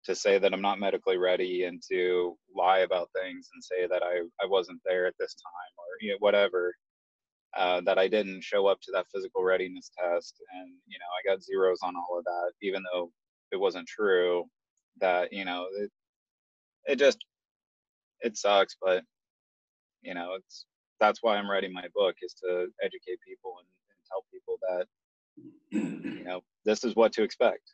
to 0.05 0.15
say 0.15 0.39
that 0.39 0.53
I'm 0.53 0.61
not 0.61 0.79
medically 0.79 1.17
ready, 1.17 1.65
and 1.65 1.81
to 1.91 2.37
lie 2.55 2.79
about 2.79 3.09
things 3.15 3.49
and 3.53 3.63
say 3.63 3.87
that 3.87 4.03
I 4.03 4.21
I 4.43 4.47
wasn't 4.47 4.81
there 4.85 5.07
at 5.07 5.15
this 5.19 5.35
time 5.35 5.73
or 5.77 5.85
you 6.01 6.11
know 6.11 6.17
whatever 6.19 6.75
uh, 7.57 7.81
that 7.81 7.99
I 7.99 8.07
didn't 8.07 8.43
show 8.43 8.67
up 8.67 8.79
to 8.83 8.91
that 8.93 9.07
physical 9.13 9.43
readiness 9.43 9.91
test, 9.99 10.35
and 10.55 10.69
you 10.87 10.99
know 10.99 11.05
I 11.19 11.29
got 11.31 11.43
zeros 11.43 11.79
on 11.83 11.95
all 11.95 12.17
of 12.19 12.25
that, 12.25 12.53
even 12.61 12.83
though 12.93 13.11
it 13.51 13.57
wasn't 13.59 13.87
true. 13.87 14.45
That 15.01 15.33
you 15.33 15.45
know 15.45 15.67
it, 15.77 15.91
it 16.87 16.99
just 16.99 17.19
it 18.21 18.37
sucks, 18.37 18.75
but 18.81 19.03
you 20.03 20.13
know, 20.13 20.35
it's 20.37 20.65
that's 21.03 21.19
why 21.21 21.35
I'm 21.35 21.49
writing 21.49 21.73
my 21.73 21.87
book 21.93 22.15
is 22.21 22.33
to 22.35 22.67
educate 22.81 23.19
people 23.27 23.55
and, 23.59 23.67
and 23.91 23.99
tell 24.09 24.23
people 24.31 24.55
that 24.67 24.85
you 26.17 26.23
know 26.23 26.41
this 26.63 26.83
is 26.85 26.95
what 26.95 27.11
to 27.13 27.23
expect 27.23 27.73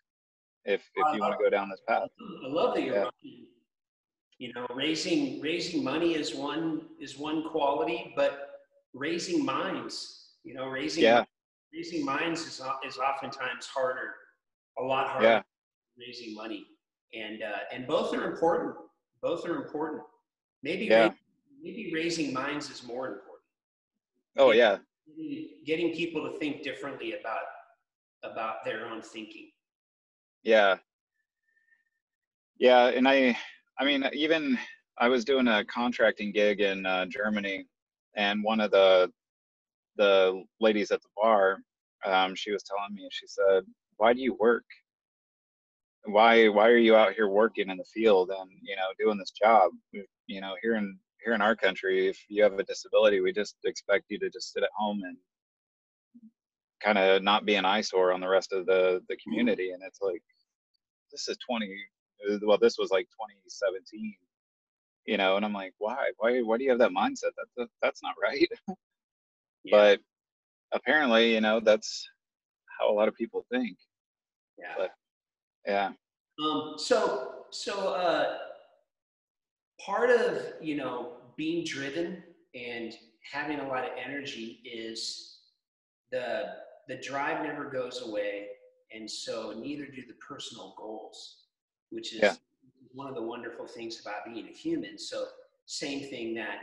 if 0.66 0.82
if 0.96 1.14
you 1.14 1.20
want 1.20 1.38
to 1.38 1.44
go 1.44 1.50
down 1.50 1.70
this 1.70 1.82
path. 1.88 2.10
I 2.46 2.48
love 2.48 2.76
that 2.76 2.84
you're 2.84 2.96
yeah. 2.96 3.10
You 4.40 4.54
know, 4.54 4.66
raising 4.74 5.42
raising 5.42 5.84
money 5.84 6.16
is 6.16 6.34
one 6.34 6.84
is 7.00 7.18
one 7.18 7.50
quality, 7.50 8.14
but 8.16 8.34
raising 8.94 9.44
minds, 9.44 10.38
you 10.46 10.54
know, 10.54 10.68
raising 10.68 11.04
yeah. 11.04 11.26
raising 11.74 12.06
minds 12.06 12.42
is 12.42 12.62
is 12.88 12.98
oftentimes 12.98 13.68
harder, 13.68 14.14
a 14.80 14.84
lot 14.84 15.08
harder. 15.10 15.28
Yeah. 15.28 15.42
Raising 16.00 16.34
money, 16.34 16.66
and 17.14 17.44
uh, 17.44 17.74
and 17.74 17.86
both 17.86 18.14
are 18.16 18.32
important. 18.32 18.76
Both 19.22 19.46
are 19.46 19.58
important. 19.58 20.04
Maybe 20.64 20.86
yeah. 20.86 21.12
Maybe 21.62 21.92
raising 21.94 22.34
minds 22.34 22.70
is 22.70 22.84
more 22.84 23.08
important. 23.08 23.28
Oh 24.38 24.52
yeah. 24.52 24.78
Getting 25.66 25.94
people 25.94 26.30
to 26.30 26.38
think 26.38 26.64
differently 26.64 27.16
about 27.20 27.42
about 28.24 28.66
their 28.66 28.86
own 28.86 29.02
thinking. 29.02 29.50
Yeah. 30.44 30.78
Yeah, 32.58 32.88
and 32.88 33.08
I 33.08 33.38
I 33.80 33.86
mean 33.86 34.06
even 34.14 34.58
I 34.98 35.08
was 35.08 35.24
doing 35.24 35.48
a 35.48 35.64
contracting 35.66 36.32
gig 36.32 36.60
in 36.60 36.86
uh, 36.86 37.06
Germany 37.06 37.66
and 38.16 38.44
one 38.44 38.60
of 38.60 38.72
the 38.72 39.12
the 39.98 40.44
ladies 40.60 40.92
at 40.92 41.02
the 41.02 41.10
bar 41.22 41.60
um, 42.06 42.36
she 42.36 42.52
was 42.52 42.64
telling 42.64 42.96
me 42.96 43.08
she 43.12 43.28
said 43.28 43.64
why 43.98 44.14
do 44.14 44.22
you 44.22 44.34
work 44.36 44.64
why 46.06 46.48
why 46.48 46.68
are 46.68 46.78
you 46.78 46.96
out 46.96 47.14
here 47.14 47.28
working 47.28 47.70
in 47.70 47.78
the 47.78 47.84
field 47.84 48.30
and 48.30 48.50
you 48.62 48.76
know 48.76 48.88
doing 48.98 49.18
this 49.18 49.32
job 49.32 49.72
you 50.28 50.42
know 50.42 50.56
here 50.62 50.76
in 50.76 50.98
here 51.24 51.34
in 51.34 51.42
our 51.42 51.56
country 51.56 52.08
if 52.08 52.20
you 52.30 52.44
have 52.44 52.58
a 52.58 52.64
disability 52.64 53.20
we 53.20 53.32
just 53.32 53.56
expect 53.66 54.06
you 54.10 54.20
to 54.20 54.30
just 54.30 54.54
sit 54.54 54.64
at 54.64 54.70
home 54.76 55.02
and 55.04 55.18
kind 56.82 56.98
of 56.98 57.22
not 57.22 57.46
be 57.46 57.56
an 57.56 57.66
eyesore 57.66 58.14
on 58.14 58.22
the 58.22 58.28
rest 58.28 58.54
of 58.54 58.66
the 58.66 59.02
the 59.10 59.18
community 59.18 59.72
and 59.72 59.82
it's 59.86 60.00
like 60.02 60.22
this 61.12 61.28
is 61.28 61.38
20 61.48 61.70
well 62.44 62.58
this 62.58 62.78
was 62.78 62.90
like 62.92 63.06
2017 63.06 64.14
you 65.06 65.18
know 65.18 65.36
and 65.36 65.46
i'm 65.46 65.54
like 65.54 65.74
why? 65.78 66.12
Why 66.18 66.40
why 66.42 66.58
do 66.58 66.64
you 66.64 66.70
have 66.70 66.80
that 66.80 66.92
mindset? 66.92 67.34
That, 67.38 67.48
that 67.58 67.68
that's 67.82 68.02
not 68.04 68.16
right. 68.22 68.50
Yeah. 69.66 69.76
but 69.76 70.00
apparently 70.72 71.34
you 71.34 71.42
know 71.42 71.60
that's 71.60 72.08
how 72.80 72.90
a 72.90 72.94
lot 72.94 73.10
of 73.10 73.14
people 73.16 73.46
think 73.52 73.78
yeah. 74.58 74.74
but 74.78 74.92
yeah. 75.66 75.90
Um 76.42 76.76
so 76.78 77.46
so 77.52 77.90
uh 77.90 78.38
part 79.84 80.10
of 80.10 80.42
you 80.62 80.76
know 80.76 81.14
being 81.38 81.66
driven 81.66 82.24
and 82.56 82.94
having 83.32 83.60
a 83.60 83.68
lot 83.68 83.84
of 83.84 83.92
energy 84.04 84.62
is 84.66 85.40
the 86.12 86.46
the 86.88 86.98
drive 86.98 87.44
never 87.44 87.66
goes 87.66 88.02
away 88.06 88.48
and 88.94 89.10
so 89.10 89.54
neither 89.58 89.86
do 89.86 90.02
the 90.08 90.16
personal 90.28 90.74
goals 90.78 91.38
which 91.92 92.14
is 92.14 92.22
yeah. 92.22 92.34
one 92.94 93.08
of 93.08 93.16
the 93.16 93.22
wonderful 93.22 93.68
things 93.68 94.02
about 94.02 94.26
being 94.26 94.48
a 94.48 94.52
human 94.52 94.98
so 94.98 95.26
same 95.66 96.10
thing 96.10 96.34
that 96.34 96.58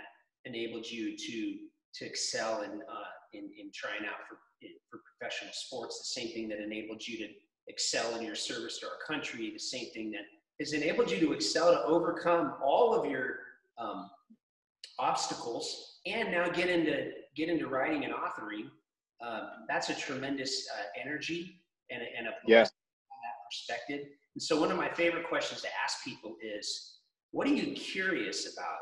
enabled 0.44 0.86
you 0.86 1.16
to 1.16 1.58
to 1.94 2.04
excel 2.04 2.62
in 2.62 2.70
uh, 2.70 3.10
in, 3.32 3.50
in 3.58 3.70
trying 3.72 4.04
out 4.06 4.26
for 4.28 4.38
for 4.90 5.00
professional 5.18 5.52
sports 5.52 5.98
the 5.98 6.20
same 6.20 6.32
thing 6.32 6.48
that 6.48 6.60
enabled 6.60 7.06
you 7.06 7.18
to 7.18 7.32
excel 7.68 8.16
in 8.16 8.24
your 8.24 8.34
service 8.34 8.78
to 8.78 8.86
our 8.86 8.98
country 9.06 9.50
the 9.52 9.58
same 9.58 9.90
thing 9.90 10.10
that 10.10 10.22
has 10.60 10.72
enabled 10.72 11.10
you 11.10 11.20
to 11.20 11.32
excel 11.32 11.72
to 11.72 11.82
overcome 11.84 12.54
all 12.62 12.94
of 12.94 13.10
your 13.10 13.38
um, 13.78 14.10
obstacles 14.98 16.00
and 16.06 16.30
now 16.30 16.48
get 16.48 16.68
into 16.68 17.10
get 17.36 17.48
into 17.48 17.66
writing 17.66 18.04
and 18.04 18.14
authoring 18.14 18.70
um, 19.24 19.48
that's 19.68 19.88
a 19.88 19.94
tremendous 19.94 20.68
uh, 20.78 20.82
energy 21.02 21.60
and 21.90 22.02
a, 22.02 22.06
and 22.18 22.26
a 22.26 22.30
that 22.60 23.48
perspective. 23.48 24.06
And 24.34 24.42
so 24.42 24.60
one 24.60 24.70
of 24.70 24.76
my 24.76 24.90
favorite 24.90 25.28
questions 25.28 25.62
to 25.62 25.68
ask 25.82 26.04
people 26.04 26.36
is 26.42 26.98
what 27.30 27.46
are 27.46 27.52
you 27.52 27.74
curious 27.74 28.52
about 28.52 28.78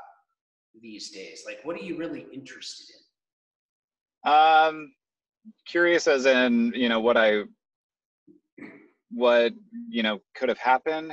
these 0.81 1.11
days? 1.11 1.45
Like 1.47 1.61
what 1.62 1.76
are 1.76 1.85
you 1.85 1.97
really 1.97 2.26
interested 2.33 2.95
in? 4.25 4.33
Um 4.33 4.93
curious 5.66 6.07
as 6.09 6.25
in 6.25 6.73
you 6.75 6.88
know 6.88 7.00
what 7.00 7.19
i 7.19 7.43
what 9.11 9.52
you 9.90 10.02
know 10.02 10.19
could 10.35 10.49
have 10.49 10.57
happened 10.57 11.12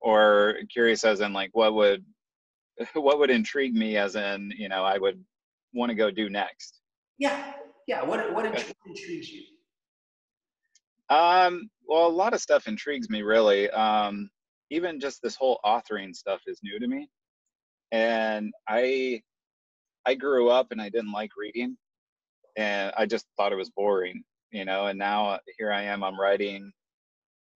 or 0.00 0.56
curious 0.72 1.04
as 1.04 1.20
in 1.20 1.32
like 1.32 1.50
what 1.52 1.74
would 1.74 2.04
what 2.94 3.18
would 3.18 3.30
intrigue 3.30 3.74
me 3.74 3.96
as 3.96 4.16
in 4.16 4.52
you 4.56 4.68
know 4.68 4.84
i 4.84 4.98
would 4.98 5.22
want 5.74 5.90
to 5.90 5.94
go 5.94 6.10
do 6.10 6.30
next. 6.30 6.80
Yeah 7.18 7.52
yeah 7.86 8.02
what 8.02 8.32
what 8.32 8.46
intrigues 8.46 9.30
you? 9.30 9.42
Um 11.14 11.70
well 11.86 12.06
a 12.06 12.08
lot 12.08 12.34
of 12.34 12.40
stuff 12.40 12.66
intrigues 12.66 13.08
me 13.10 13.22
really. 13.22 13.70
Um 13.70 14.30
even 14.70 15.00
just 15.00 15.22
this 15.22 15.34
whole 15.34 15.58
authoring 15.64 16.14
stuff 16.14 16.42
is 16.46 16.60
new 16.62 16.78
to 16.78 16.86
me. 16.86 17.08
And 17.92 18.52
i 18.68 19.20
i 20.06 20.14
grew 20.14 20.48
up 20.48 20.68
and 20.70 20.80
i 20.80 20.88
didn't 20.88 21.12
like 21.12 21.30
reading 21.36 21.76
and 22.56 22.92
i 22.96 23.06
just 23.06 23.26
thought 23.36 23.52
it 23.52 23.56
was 23.56 23.70
boring 23.70 24.22
you 24.50 24.64
know 24.64 24.86
and 24.86 24.98
now 24.98 25.38
here 25.58 25.72
i 25.72 25.82
am 25.82 26.02
i'm 26.02 26.18
writing 26.18 26.72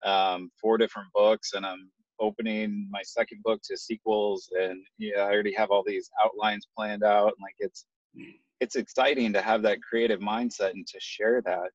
um, 0.04 0.50
four 0.60 0.78
different 0.78 1.08
books 1.14 1.52
and 1.54 1.64
i'm 1.64 1.90
opening 2.22 2.88
my 2.90 3.02
second 3.02 3.42
book 3.42 3.60
to 3.62 3.76
sequels 3.76 4.48
and 4.58 4.80
yeah 4.98 5.20
i 5.20 5.30
already 5.32 5.52
have 5.52 5.70
all 5.70 5.82
these 5.86 6.08
outlines 6.24 6.66
planned 6.76 7.02
out 7.02 7.26
and 7.26 7.42
like 7.42 7.56
it's 7.58 7.84
it's 8.62 8.76
exciting 8.76 9.32
to 9.32 9.42
have 9.42 9.62
that 9.62 9.82
creative 9.82 10.20
mindset 10.20 10.70
and 10.70 10.86
to 10.86 10.98
share 11.00 11.42
that. 11.42 11.70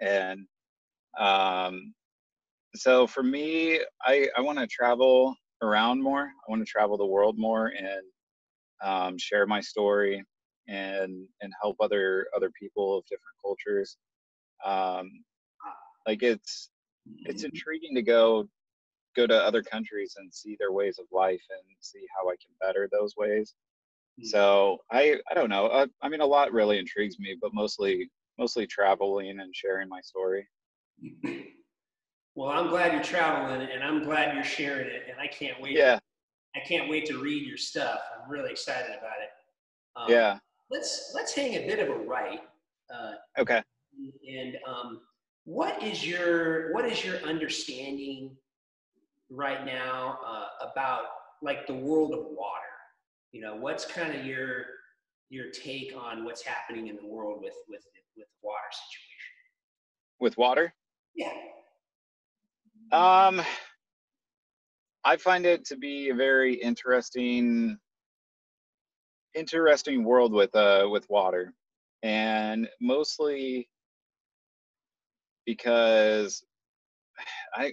And 0.00 0.46
um 1.18 1.92
so 2.76 3.06
for 3.08 3.24
me 3.24 3.80
i 4.06 4.28
i 4.36 4.40
want 4.40 4.58
to 4.58 4.66
travel 4.68 5.34
around 5.62 6.00
more. 6.00 6.22
I 6.22 6.50
want 6.50 6.64
to 6.64 6.70
travel 6.70 6.96
the 6.96 7.04
world 7.04 7.36
more 7.36 7.72
and 7.76 8.04
um, 8.82 9.18
share 9.18 9.46
my 9.46 9.60
story 9.60 10.24
and 10.68 11.26
and 11.42 11.52
help 11.60 11.76
other 11.80 12.28
other 12.36 12.50
people 12.58 12.96
of 12.98 13.04
different 13.06 13.36
cultures. 13.42 13.96
Um 14.64 15.10
like 16.06 16.22
it's 16.22 16.70
it's 17.26 17.42
intriguing 17.42 17.96
to 17.96 18.02
go 18.02 18.48
go 19.16 19.26
to 19.26 19.34
other 19.34 19.62
countries 19.62 20.14
and 20.18 20.32
see 20.32 20.56
their 20.58 20.72
ways 20.72 20.98
of 20.98 21.06
life 21.12 21.42
and 21.50 21.62
see 21.80 22.06
how 22.16 22.28
I 22.28 22.34
can 22.34 22.52
better 22.60 22.88
those 22.90 23.14
ways. 23.16 23.54
Hmm. 24.18 24.26
So 24.26 24.78
I 24.90 25.18
I 25.30 25.34
don't 25.34 25.50
know. 25.50 25.66
I, 25.66 25.86
I 26.02 26.08
mean, 26.08 26.20
a 26.20 26.26
lot 26.26 26.52
really 26.52 26.78
intrigues 26.78 27.18
me, 27.18 27.36
but 27.40 27.54
mostly 27.54 28.10
mostly 28.38 28.66
traveling 28.66 29.40
and 29.40 29.54
sharing 29.54 29.88
my 29.88 30.00
story. 30.00 30.48
Well, 32.36 32.48
I'm 32.48 32.68
glad 32.68 32.92
you're 32.92 33.02
traveling, 33.02 33.68
and 33.70 33.82
I'm 33.82 34.04
glad 34.04 34.34
you're 34.34 34.44
sharing 34.44 34.86
it, 34.86 35.02
and 35.10 35.20
I 35.20 35.26
can't 35.26 35.60
wait. 35.60 35.72
Yeah. 35.72 35.98
I 36.56 36.60
can't 36.60 36.88
wait 36.88 37.06
to 37.06 37.18
read 37.18 37.46
your 37.46 37.56
stuff. 37.56 38.00
I'm 38.14 38.30
really 38.30 38.50
excited 38.50 38.90
about 38.90 39.18
it. 39.20 39.30
Um, 39.96 40.10
yeah. 40.10 40.38
Let's 40.70 41.12
let's 41.14 41.34
hang 41.34 41.54
a 41.56 41.66
bit 41.66 41.80
of 41.80 41.88
a 41.88 41.98
right. 41.98 42.40
Uh, 42.92 43.12
okay. 43.38 43.62
And 44.28 44.56
um, 44.66 45.00
what 45.44 45.82
is 45.82 46.06
your 46.06 46.72
what 46.72 46.84
is 46.84 47.04
your 47.04 47.16
understanding 47.18 48.36
right 49.30 49.64
now 49.64 50.18
uh, 50.26 50.68
about 50.70 51.04
like 51.42 51.66
the 51.66 51.74
world 51.74 52.12
of 52.12 52.26
water? 52.30 52.60
You 53.32 53.40
know, 53.40 53.56
what's 53.56 53.84
kind 53.84 54.18
of 54.18 54.26
your 54.26 54.64
your 55.30 55.50
take 55.50 55.94
on 55.96 56.24
what's 56.24 56.42
happening 56.42 56.88
in 56.88 56.96
the 56.96 57.06
world 57.06 57.40
with 57.40 57.54
with 57.68 57.84
with 58.16 58.26
the 58.26 58.46
water 58.46 58.58
situation? 58.70 59.32
With 60.18 60.36
water? 60.36 60.74
Yeah. 61.14 61.32
Um, 62.92 63.40
I 65.04 65.16
find 65.16 65.46
it 65.46 65.64
to 65.66 65.76
be 65.76 66.10
a 66.10 66.14
very 66.14 66.54
interesting 66.54 67.78
interesting 69.34 70.02
world 70.02 70.32
with 70.32 70.54
uh 70.56 70.88
with 70.90 71.08
water 71.08 71.54
and 72.02 72.68
mostly 72.80 73.68
because 75.46 76.44
I 77.54 77.72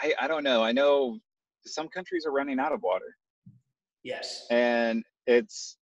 I, 0.00 0.14
I 0.20 0.28
don't 0.28 0.44
know. 0.44 0.62
I 0.62 0.72
know 0.72 1.18
some 1.64 1.88
countries 1.88 2.24
are 2.26 2.32
running 2.32 2.58
out 2.58 2.72
of 2.72 2.82
water. 2.82 3.16
Yes. 4.02 4.46
And 4.50 5.04
it's 5.26 5.76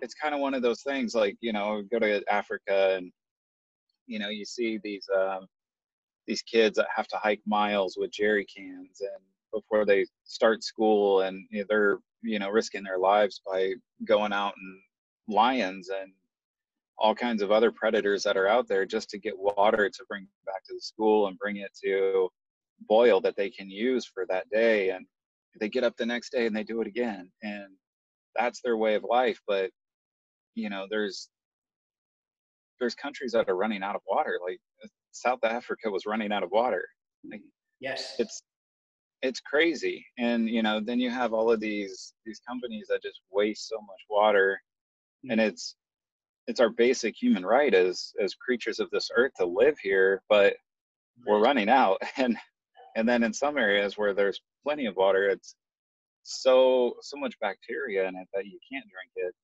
it's 0.00 0.14
kind 0.14 0.34
of 0.34 0.40
one 0.40 0.54
of 0.54 0.62
those 0.62 0.82
things 0.82 1.14
like, 1.14 1.36
you 1.40 1.52
know, 1.52 1.82
go 1.90 1.98
to 1.98 2.22
Africa 2.30 2.96
and 2.96 3.12
you 4.06 4.18
know, 4.18 4.28
you 4.28 4.44
see 4.44 4.78
these 4.82 5.06
um 5.16 5.46
these 6.26 6.42
kids 6.42 6.76
that 6.76 6.88
have 6.94 7.06
to 7.08 7.16
hike 7.16 7.42
miles 7.46 7.96
with 7.96 8.10
jerry 8.10 8.44
cans 8.44 9.00
and 9.00 9.22
before 9.52 9.84
they 9.84 10.04
start 10.24 10.64
school 10.64 11.22
and 11.22 11.46
you 11.50 11.60
know, 11.60 11.66
they're 11.68 11.98
you 12.22 12.38
know 12.38 12.50
risking 12.50 12.82
their 12.82 12.98
lives 12.98 13.40
by 13.46 13.72
going 14.04 14.32
out 14.32 14.54
and 14.56 14.80
lions 15.34 15.88
and 15.88 16.12
all 16.98 17.14
kinds 17.14 17.42
of 17.42 17.50
other 17.52 17.70
predators 17.70 18.22
that 18.22 18.36
are 18.36 18.48
out 18.48 18.66
there 18.66 18.86
just 18.86 19.10
to 19.10 19.18
get 19.18 19.38
water 19.38 19.88
to 19.88 20.04
bring 20.08 20.26
back 20.46 20.64
to 20.64 20.74
the 20.74 20.80
school 20.80 21.28
and 21.28 21.38
bring 21.38 21.56
it 21.56 21.70
to 21.84 22.28
boil 22.88 23.20
that 23.20 23.36
they 23.36 23.50
can 23.50 23.70
use 23.70 24.04
for 24.06 24.26
that 24.28 24.48
day 24.50 24.90
and 24.90 25.06
they 25.58 25.68
get 25.68 25.84
up 25.84 25.96
the 25.96 26.06
next 26.06 26.30
day 26.32 26.46
and 26.46 26.54
they 26.54 26.64
do 26.64 26.80
it 26.80 26.86
again 26.86 27.30
and 27.42 27.68
that's 28.34 28.60
their 28.62 28.76
way 28.76 28.94
of 28.94 29.04
life 29.04 29.40
but 29.46 29.70
you 30.54 30.68
know 30.68 30.86
there's 30.90 31.28
there's 32.78 32.94
countries 32.94 33.32
that 33.32 33.48
are 33.48 33.56
running 33.56 33.82
out 33.82 33.96
of 33.96 34.02
water 34.06 34.38
like 34.46 34.60
uh, 34.84 34.88
south 35.12 35.42
africa 35.44 35.90
was 35.90 36.06
running 36.06 36.32
out 36.32 36.42
of 36.42 36.50
water. 36.50 36.84
Like, 37.30 37.40
yes. 37.80 38.14
it's 38.18 38.42
it's 39.22 39.40
crazy 39.40 40.04
and 40.18 40.48
you 40.48 40.62
know 40.62 40.80
then 40.80 41.00
you 41.00 41.10
have 41.10 41.32
all 41.32 41.50
of 41.50 41.58
these 41.58 42.12
these 42.24 42.40
companies 42.46 42.86
that 42.88 43.02
just 43.02 43.20
waste 43.32 43.68
so 43.68 43.76
much 43.76 44.00
water 44.10 44.60
and 45.30 45.40
Mm-hmm. 45.40 45.48
it's 45.48 45.76
it's 46.46 46.60
our 46.60 46.70
basic 46.70 47.14
human 47.20 47.44
right 47.44 47.74
as 47.74 48.12
as 48.22 48.34
creatures 48.34 48.78
of 48.78 48.90
this 48.90 49.10
earth 49.16 49.32
to 49.38 49.46
live 49.46 49.78
here 49.78 50.22
but 50.28 50.54
we're 51.26 51.40
running 51.40 51.68
out 51.68 52.00
and 52.16 52.36
and 52.96 53.08
then 53.08 53.22
in 53.22 53.32
some 53.32 53.56
areas 53.56 53.96
where 53.96 54.14
there's 54.14 54.40
plenty 54.64 54.86
of 54.86 54.96
water 54.96 55.28
it's 55.28 55.54
so 56.26 56.96
so 57.02 57.16
much 57.16 57.38
bacteria 57.40 58.08
in 58.08 58.16
it 58.16 58.28
that 58.34 58.46
you 58.46 58.58
can't 58.70 58.84
drink 58.90 59.12
it. 59.16 59.34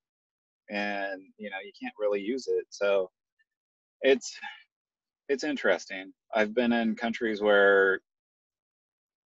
And 0.71 1.23
you 1.39 1.49
know 1.51 1.59
you 1.65 1.73
can't 1.81 1.95
really 1.99 2.21
use 2.21 2.49
it. 2.49 2.67
So 2.71 3.11
it's 4.03 4.37
it's 5.29 5.45
interesting. 5.45 6.13
I've 6.35 6.55
been 6.55 6.73
in 6.73 6.97
countries 6.97 7.41
where 7.41 8.01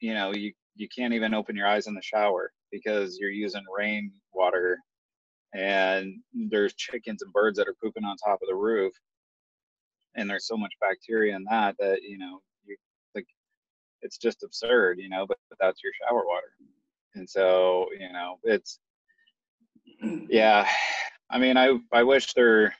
you 0.01 0.15
know 0.15 0.35
you 0.35 0.53
you 0.75 0.89
can't 0.89 1.15
even 1.15 1.35
open 1.35 1.57
your 1.57 1.69
eyes 1.69 1.87
in 1.87 1.95
the 1.95 2.03
shower 2.03 2.53
because 2.73 3.19
you're 3.19 3.31
using 3.31 3.65
rain 3.77 4.13
water 4.35 4.79
and 5.55 6.15
there's 6.51 6.75
chickens 6.75 7.23
and 7.23 7.33
birds 7.33 7.59
that 7.59 7.69
are 7.69 7.77
pooping 7.83 8.05
on 8.05 8.17
top 8.19 8.41
of 8.43 8.49
the 8.49 8.55
roof. 8.55 8.93
And 10.17 10.29
there's 10.29 10.47
so 10.47 10.57
much 10.57 10.73
bacteria 10.81 11.37
in 11.37 11.45
that 11.51 11.77
that 11.79 12.03
you 12.03 12.19
know 12.19 12.41
it's 14.07 14.19
just 14.27 14.43
absurd 14.45 14.99
you 15.03 15.09
know 15.09 15.27
but, 15.27 15.39
but 15.51 15.59
that's 15.61 15.83
your 15.85 15.93
shower 16.01 16.25
water. 16.33 16.53
And 17.17 17.29
so 17.29 17.87
you 17.99 18.11
know 18.13 18.39
it's 18.45 18.79
yeah 20.41 20.67
i 21.31 21.39
mean 21.39 21.57
i 21.57 21.69
i 21.93 22.03
wish 22.03 22.33
there 22.35 22.75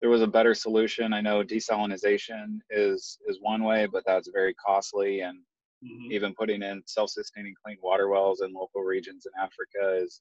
there 0.00 0.10
was 0.10 0.22
a 0.22 0.26
better 0.26 0.52
solution. 0.52 1.12
I 1.12 1.20
know 1.20 1.44
desalinization 1.44 2.58
is 2.70 3.18
is 3.28 3.38
one 3.40 3.62
way 3.70 3.86
but 3.86 4.04
that's 4.06 4.28
very 4.40 4.54
costly 4.54 5.20
and 5.20 5.38
Mhm. 5.84 6.12
even 6.12 6.32
putting 6.34 6.62
in 6.62 6.80
self-sustaining 6.86 7.54
clean 7.62 7.78
water 7.82 8.06
wells 8.08 8.40
in 8.44 8.52
local 8.52 8.82
regions 8.82 9.26
in 9.26 9.32
africa 9.46 9.84
is 10.04 10.20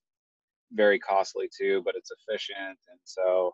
very 0.74 0.98
costly 1.00 1.48
too 1.60 1.84
but 1.86 1.96
it's 1.96 2.12
efficient 2.18 2.80
and 2.92 3.00
so 3.04 3.54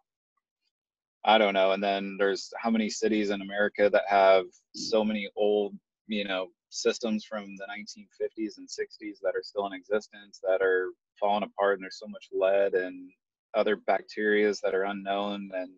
i 1.25 1.37
don't 1.37 1.53
know. 1.53 1.71
And 1.73 1.83
then 1.83 2.15
there's 2.19 2.43
how 2.63 2.69
many 2.69 2.89
cities 2.89 3.29
in 3.31 3.41
america 3.41 3.89
that 3.89 4.05
have 4.07 4.45
so 4.73 5.03
many 5.03 5.29
old 5.35 5.71
you 6.07 6.23
know 6.29 6.47
systems 6.69 7.23
from 7.23 7.55
the 7.57 7.65
1950s 7.65 8.57
and 8.57 8.67
60s 8.67 9.19
that 9.21 9.35
are 9.35 9.43
still 9.43 9.65
in 9.67 9.73
existence 9.73 10.39
that 10.43 10.61
are 10.61 10.89
falling 11.19 11.43
apart 11.43 11.75
and 11.75 11.83
there's 11.83 11.99
so 11.99 12.07
much 12.07 12.27
lead 12.31 12.73
and 12.73 13.09
other 13.55 13.77
bacterias 13.77 14.59
that 14.61 14.75
are 14.75 14.83
unknown 14.83 15.49
and 15.55 15.69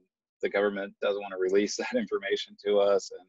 the 0.42 0.50
government 0.50 0.94
doesn't 1.02 1.22
want 1.22 1.32
to 1.34 1.40
release 1.40 1.76
that 1.78 1.96
information 1.96 2.56
to 2.66 2.80
us 2.80 3.12
and 3.18 3.28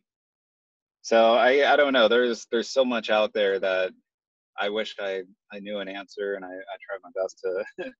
so 1.02 1.34
i 1.34 1.72
i 1.72 1.76
don't 1.76 1.92
know 1.92 2.08
there's 2.08 2.46
there's 2.50 2.70
so 2.70 2.84
much 2.84 3.10
out 3.10 3.32
there 3.32 3.58
that 3.58 3.92
i 4.58 4.68
wish 4.68 4.96
i 5.00 5.22
i 5.52 5.58
knew 5.60 5.78
an 5.78 5.88
answer 5.88 6.34
and 6.34 6.44
i 6.44 6.48
i 6.48 6.76
tried 6.80 7.00
my 7.02 7.10
best 7.22 7.38
to 7.38 7.64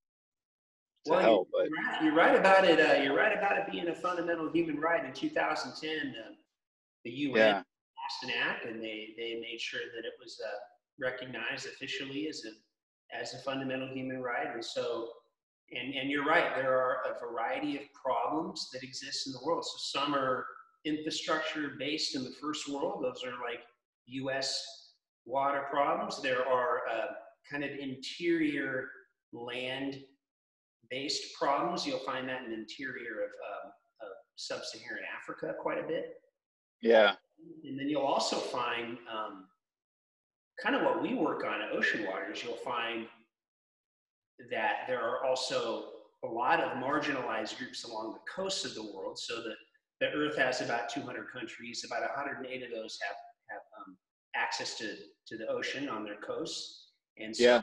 to 1.07 1.13
Well, 1.13 1.21
help 1.21 1.49
but 1.53 1.69
You're 1.69 1.79
right, 1.83 2.03
you're 2.05 2.15
right 2.15 2.37
about 2.37 2.65
it. 2.65 2.79
Uh, 2.79 3.03
you're 3.03 3.17
right 3.17 3.37
about 3.37 3.57
it 3.57 3.71
being 3.73 3.89
a 3.89 3.95
fundamental 3.95 4.51
human 4.51 4.79
right. 4.79 5.03
In 5.03 5.15
2010, 5.15 6.15
uh, 6.15 6.33
the 7.05 7.11
UN 7.11 7.37
yeah 7.37 7.63
an 8.23 8.31
act, 8.31 8.67
and 8.67 8.83
they 8.83 9.09
they 9.17 9.41
made 9.41 9.61
sure 9.61 9.81
that 9.95 10.07
it 10.07 10.15
was 10.23 10.41
uh, 10.45 10.59
recognized 11.01 11.67
officially 11.67 12.29
as 12.29 12.43
a 12.45 13.19
as 13.19 13.35
a 13.35 13.39
fundamental 13.39 13.89
human 13.89 14.23
right. 14.23 14.55
And 14.55 14.65
so, 14.65 15.09
and 15.73 15.95
and 15.95 16.11
you're 16.11 16.25
right. 16.25 16.55
There 16.55 16.79
are 16.79 16.99
a 17.11 17.19
variety 17.19 17.77
of 17.77 17.83
problems 17.93 18.69
that 18.73 18.83
exist 18.83 19.27
in 19.27 19.33
the 19.33 19.41
world. 19.45 19.65
So 19.65 19.99
some 19.99 20.15
are 20.15 20.47
infrastructure 20.85 21.73
based 21.79 22.15
in 22.15 22.25
the 22.25 22.35
first 22.41 22.69
world. 22.69 23.03
Those 23.03 23.23
are 23.25 23.33
like 23.33 23.61
U.S. 24.07 24.63
water 25.27 25.65
problems. 25.71 26.23
There 26.23 26.47
are 26.49 26.81
uh, 26.91 27.07
kind 27.51 27.65
of 27.65 27.71
interior 27.79 28.89
land 29.33 29.99
based 30.91 31.35
problems. 31.39 31.87
You'll 31.87 31.99
find 32.01 32.29
that 32.29 32.45
in 32.45 32.51
the 32.51 32.57
interior 32.57 33.25
of, 33.25 33.31
um, 33.31 33.73
of 34.03 34.09
sub-Saharan 34.37 35.05
Africa 35.17 35.55
quite 35.61 35.79
a 35.79 35.87
bit. 35.87 36.15
Yeah 36.83 37.15
And 37.65 37.79
then 37.79 37.89
you'll 37.89 38.03
also 38.03 38.37
find 38.37 38.99
um, 39.13 39.47
kind 40.63 40.75
of 40.75 40.83
what 40.83 41.03
we 41.03 41.15
work 41.15 41.45
on 41.45 41.61
at 41.61 41.73
Ocean 41.73 42.07
Waters. 42.07 42.43
You'll 42.43 42.55
find 42.55 43.07
that 44.51 44.85
there 44.87 45.01
are 45.01 45.25
also 45.25 45.85
a 46.25 46.27
lot 46.27 46.61
of 46.61 46.73
marginalized 46.73 47.59
groups 47.59 47.85
along 47.85 48.13
the 48.13 48.21
coasts 48.31 48.65
of 48.65 48.75
the 48.75 48.83
world. 48.83 49.19
So 49.19 49.37
the, 49.37 49.55
the 50.01 50.09
Earth 50.13 50.37
has 50.37 50.61
about 50.61 50.89
200 50.89 51.27
countries. 51.33 51.85
About 51.87 52.03
108 52.03 52.63
of 52.63 52.71
those 52.71 52.99
have 53.07 53.17
have 53.51 53.63
um, 53.87 53.97
access 54.37 54.77
to 54.79 54.97
to 55.29 55.37
the 55.37 55.47
ocean 55.49 55.89
on 55.89 56.05
their 56.05 56.17
coasts. 56.17 56.93
And 57.19 57.35
so 57.37 57.43
yeah 57.43 57.63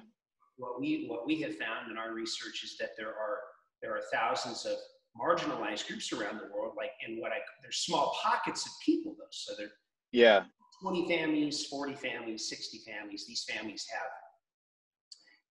what 0.57 0.79
we 0.79 1.05
what 1.07 1.25
we 1.25 1.39
have 1.41 1.55
found 1.55 1.89
in 1.89 1.97
our 1.97 2.13
research 2.13 2.63
is 2.63 2.75
that 2.79 2.89
there 2.97 3.09
are 3.09 3.39
there 3.81 3.95
are 3.95 4.01
thousands 4.11 4.65
of 4.65 4.75
marginalized 5.19 5.87
groups 5.87 6.11
around 6.13 6.37
the 6.37 6.49
world 6.55 6.73
like 6.77 6.91
in 7.07 7.19
what 7.19 7.31
i 7.31 7.37
there's 7.61 7.77
small 7.77 8.15
pockets 8.21 8.65
of 8.65 8.71
people 8.85 9.15
though 9.17 9.25
so 9.31 9.53
they're 9.57 9.71
yeah 10.11 10.43
20 10.81 11.07
families 11.07 11.65
40 11.65 11.95
families 11.95 12.47
60 12.49 12.79
families 12.89 13.25
these 13.27 13.43
families 13.49 13.85
have 13.91 14.09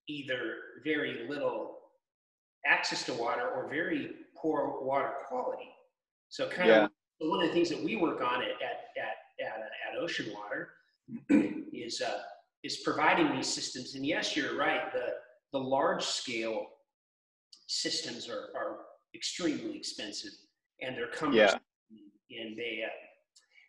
either 0.07 0.55
very 0.83 1.27
little 1.29 1.77
access 2.65 3.03
to 3.03 3.13
water 3.13 3.49
or 3.49 3.67
very 3.69 4.11
poor 4.35 4.79
water 4.81 5.11
quality 5.27 5.69
so 6.29 6.47
kind 6.49 6.69
Yeah. 6.69 6.83
of 6.85 6.91
one 7.19 7.41
of 7.41 7.47
the 7.47 7.53
things 7.53 7.69
that 7.69 7.83
we 7.83 7.95
work 7.95 8.21
on 8.21 8.41
at 8.43 8.51
at 8.51 8.77
at, 8.97 9.45
at, 9.45 9.59
uh, 9.59 9.91
at 9.91 9.97
ocean 9.99 10.31
water 10.33 10.69
is 11.73 12.01
uh, 12.01 12.19
is 12.63 12.77
providing 12.77 13.33
these 13.35 13.47
systems. 13.47 13.95
And 13.95 14.05
yes, 14.05 14.35
you're 14.35 14.57
right. 14.57 14.91
The 14.91 15.13
the 15.53 15.59
large 15.59 16.03
scale 16.03 16.65
systems 17.67 18.29
are 18.29 18.49
are 18.55 18.79
extremely 19.15 19.75
expensive, 19.77 20.31
and 20.81 20.95
they're 20.95 21.07
cumbersome. 21.07 21.59
And 22.29 22.57
they. 22.57 22.83
Uh, 22.85 22.89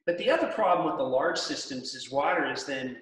but 0.07 0.18
the 0.18 0.31
other 0.31 0.48
problem 0.48 0.87
with 0.87 0.96
the 0.96 1.05
large 1.05 1.38
systems 1.38 1.94
is 1.94 2.11
water 2.11 2.51
is 2.51 2.64
then 2.64 2.96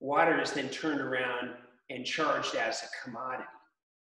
water 0.00 0.40
is 0.40 0.52
then 0.52 0.68
turned 0.68 1.00
around 1.00 1.50
and 1.90 2.04
charged 2.06 2.54
as 2.54 2.82
a 2.82 3.04
commodity. 3.04 3.44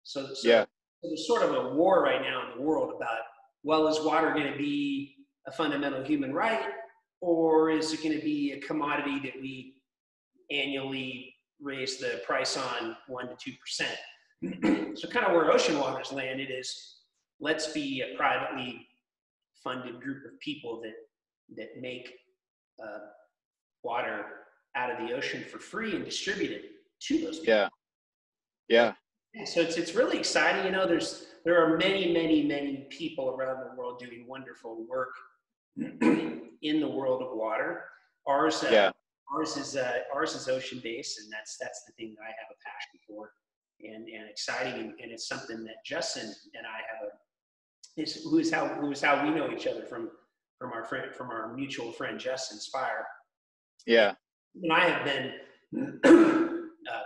So, 0.04 0.32
so 0.34 0.48
Yeah. 0.48 0.64
there's 1.02 1.26
sort 1.26 1.42
of 1.42 1.54
a 1.54 1.74
war 1.74 2.02
right 2.02 2.22
now 2.22 2.50
in 2.50 2.58
the 2.58 2.62
world 2.62 2.92
about 2.94 3.18
well, 3.64 3.86
is 3.86 4.00
water 4.00 4.32
going 4.34 4.50
to 4.50 4.58
be 4.58 5.14
a 5.46 5.52
fundamental 5.52 6.02
human 6.02 6.32
right, 6.34 6.62
or 7.20 7.70
is 7.70 7.92
it 7.92 8.02
going 8.02 8.18
to 8.18 8.24
be 8.24 8.52
a 8.52 8.60
commodity 8.60 9.20
that 9.20 9.40
we 9.40 9.76
annually 10.50 11.32
raise 11.60 11.98
the 11.98 12.20
price 12.26 12.56
on 12.56 12.96
one 13.06 13.28
to 13.28 13.36
two 13.36 13.52
percent? 13.60 13.96
so, 14.96 15.08
kind 15.08 15.26
of 15.26 15.32
where 15.32 15.50
Ocean 15.52 15.78
Waters 15.78 16.12
landed 16.12 16.50
is 16.50 16.96
let's 17.40 17.72
be 17.72 18.02
a 18.02 18.16
privately 18.16 18.88
funded 19.62 20.00
group 20.00 20.24
of 20.24 20.38
people 20.40 20.80
that 20.82 20.94
that 21.56 21.80
make 21.80 22.12
uh, 22.82 22.98
water 23.82 24.24
out 24.74 24.90
of 24.90 25.06
the 25.06 25.14
ocean 25.14 25.44
for 25.50 25.58
free 25.58 25.94
and 25.94 26.04
distribute 26.04 26.50
it 26.50 26.64
to 27.00 27.18
those 27.18 27.40
people. 27.40 27.54
yeah 27.54 27.68
yeah 28.68 28.92
Yeah, 29.34 29.44
so 29.44 29.60
it's 29.60 29.76
it's 29.76 29.94
really 29.94 30.18
exciting. 30.18 30.64
You 30.64 30.72
know, 30.72 30.86
there's 30.86 31.26
there 31.44 31.62
are 31.62 31.76
many, 31.76 32.12
many, 32.12 32.42
many 32.44 32.86
people 32.90 33.30
around 33.30 33.58
the 33.60 33.76
world 33.76 33.98
doing 33.98 34.26
wonderful 34.26 34.86
work 34.88 35.10
in 35.76 36.80
the 36.80 36.88
world 36.88 37.22
of 37.22 37.36
water. 37.36 37.84
Ours, 38.26 38.62
uh, 38.62 38.68
Yeah. 38.70 38.90
ours 39.34 39.56
is 39.56 39.76
uh, 39.76 39.98
ours 40.14 40.34
is 40.34 40.48
ocean 40.48 40.80
based, 40.82 41.18
and 41.20 41.32
that's 41.32 41.56
that's 41.58 41.84
the 41.86 41.92
thing 41.92 42.14
that 42.16 42.22
I 42.22 42.32
have 42.40 42.50
a 42.50 42.58
passion 42.64 43.00
for, 43.06 43.32
and 43.82 44.08
and 44.08 44.28
exciting, 44.28 44.74
and, 44.74 44.94
and 45.02 45.12
it's 45.12 45.28
something 45.28 45.64
that 45.64 45.84
Justin 45.84 46.26
and 46.26 46.66
I 46.66 46.78
have 46.90 47.08
a 47.08 47.10
is 47.96 48.22
who 48.24 48.38
is 48.38 48.52
how 48.52 48.68
who 48.68 48.90
is 48.90 49.02
how 49.02 49.24
we 49.24 49.30
know 49.30 49.50
each 49.50 49.66
other 49.66 49.82
from 49.82 50.10
from 50.58 50.72
our 50.72 50.84
friend 50.84 51.14
from 51.14 51.30
our 51.30 51.52
mutual 51.54 51.92
friend 51.92 52.18
Justin 52.18 52.58
Spire. 52.58 53.06
Yeah. 53.86 54.14
And 54.62 54.72
I 54.72 54.80
have 54.80 55.04
been 55.04 56.00
uh, 56.04 57.00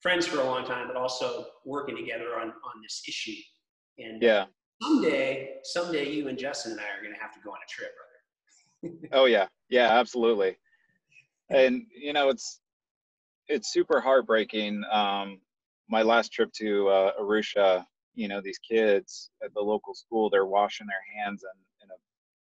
friends 0.00 0.26
for 0.26 0.40
a 0.40 0.44
long 0.44 0.64
time, 0.64 0.86
but 0.86 0.96
also 0.96 1.46
working 1.64 1.96
together 1.96 2.38
on 2.38 2.48
on 2.48 2.82
this 2.82 3.02
issue. 3.06 3.40
And 3.98 4.22
yeah. 4.22 4.46
someday, 4.82 5.56
someday, 5.64 6.10
you 6.10 6.28
and 6.28 6.38
Justin 6.38 6.72
and 6.72 6.80
I 6.80 6.84
are 6.84 7.02
going 7.02 7.14
to 7.14 7.20
have 7.20 7.34
to 7.34 7.40
go 7.44 7.50
on 7.50 7.56
a 7.56 7.70
trip, 7.70 7.90
brother. 8.80 9.08
oh 9.12 9.24
yeah. 9.24 9.46
Yeah 9.68 9.88
absolutely. 9.98 10.56
And 11.50 11.82
you 11.94 12.12
know 12.12 12.28
it's 12.28 12.60
it's 13.48 13.72
super 13.72 14.00
heartbreaking 14.00 14.84
um 14.90 15.40
my 15.88 16.02
last 16.02 16.32
trip 16.32 16.52
to 16.52 16.88
uh, 16.88 17.12
arusha 17.20 17.84
you 18.14 18.28
know 18.28 18.40
these 18.40 18.58
kids 18.58 19.30
at 19.44 19.52
the 19.54 19.60
local 19.60 19.94
school 19.94 20.28
they're 20.30 20.46
washing 20.46 20.86
their 20.86 21.24
hands 21.24 21.44
in, 21.44 21.88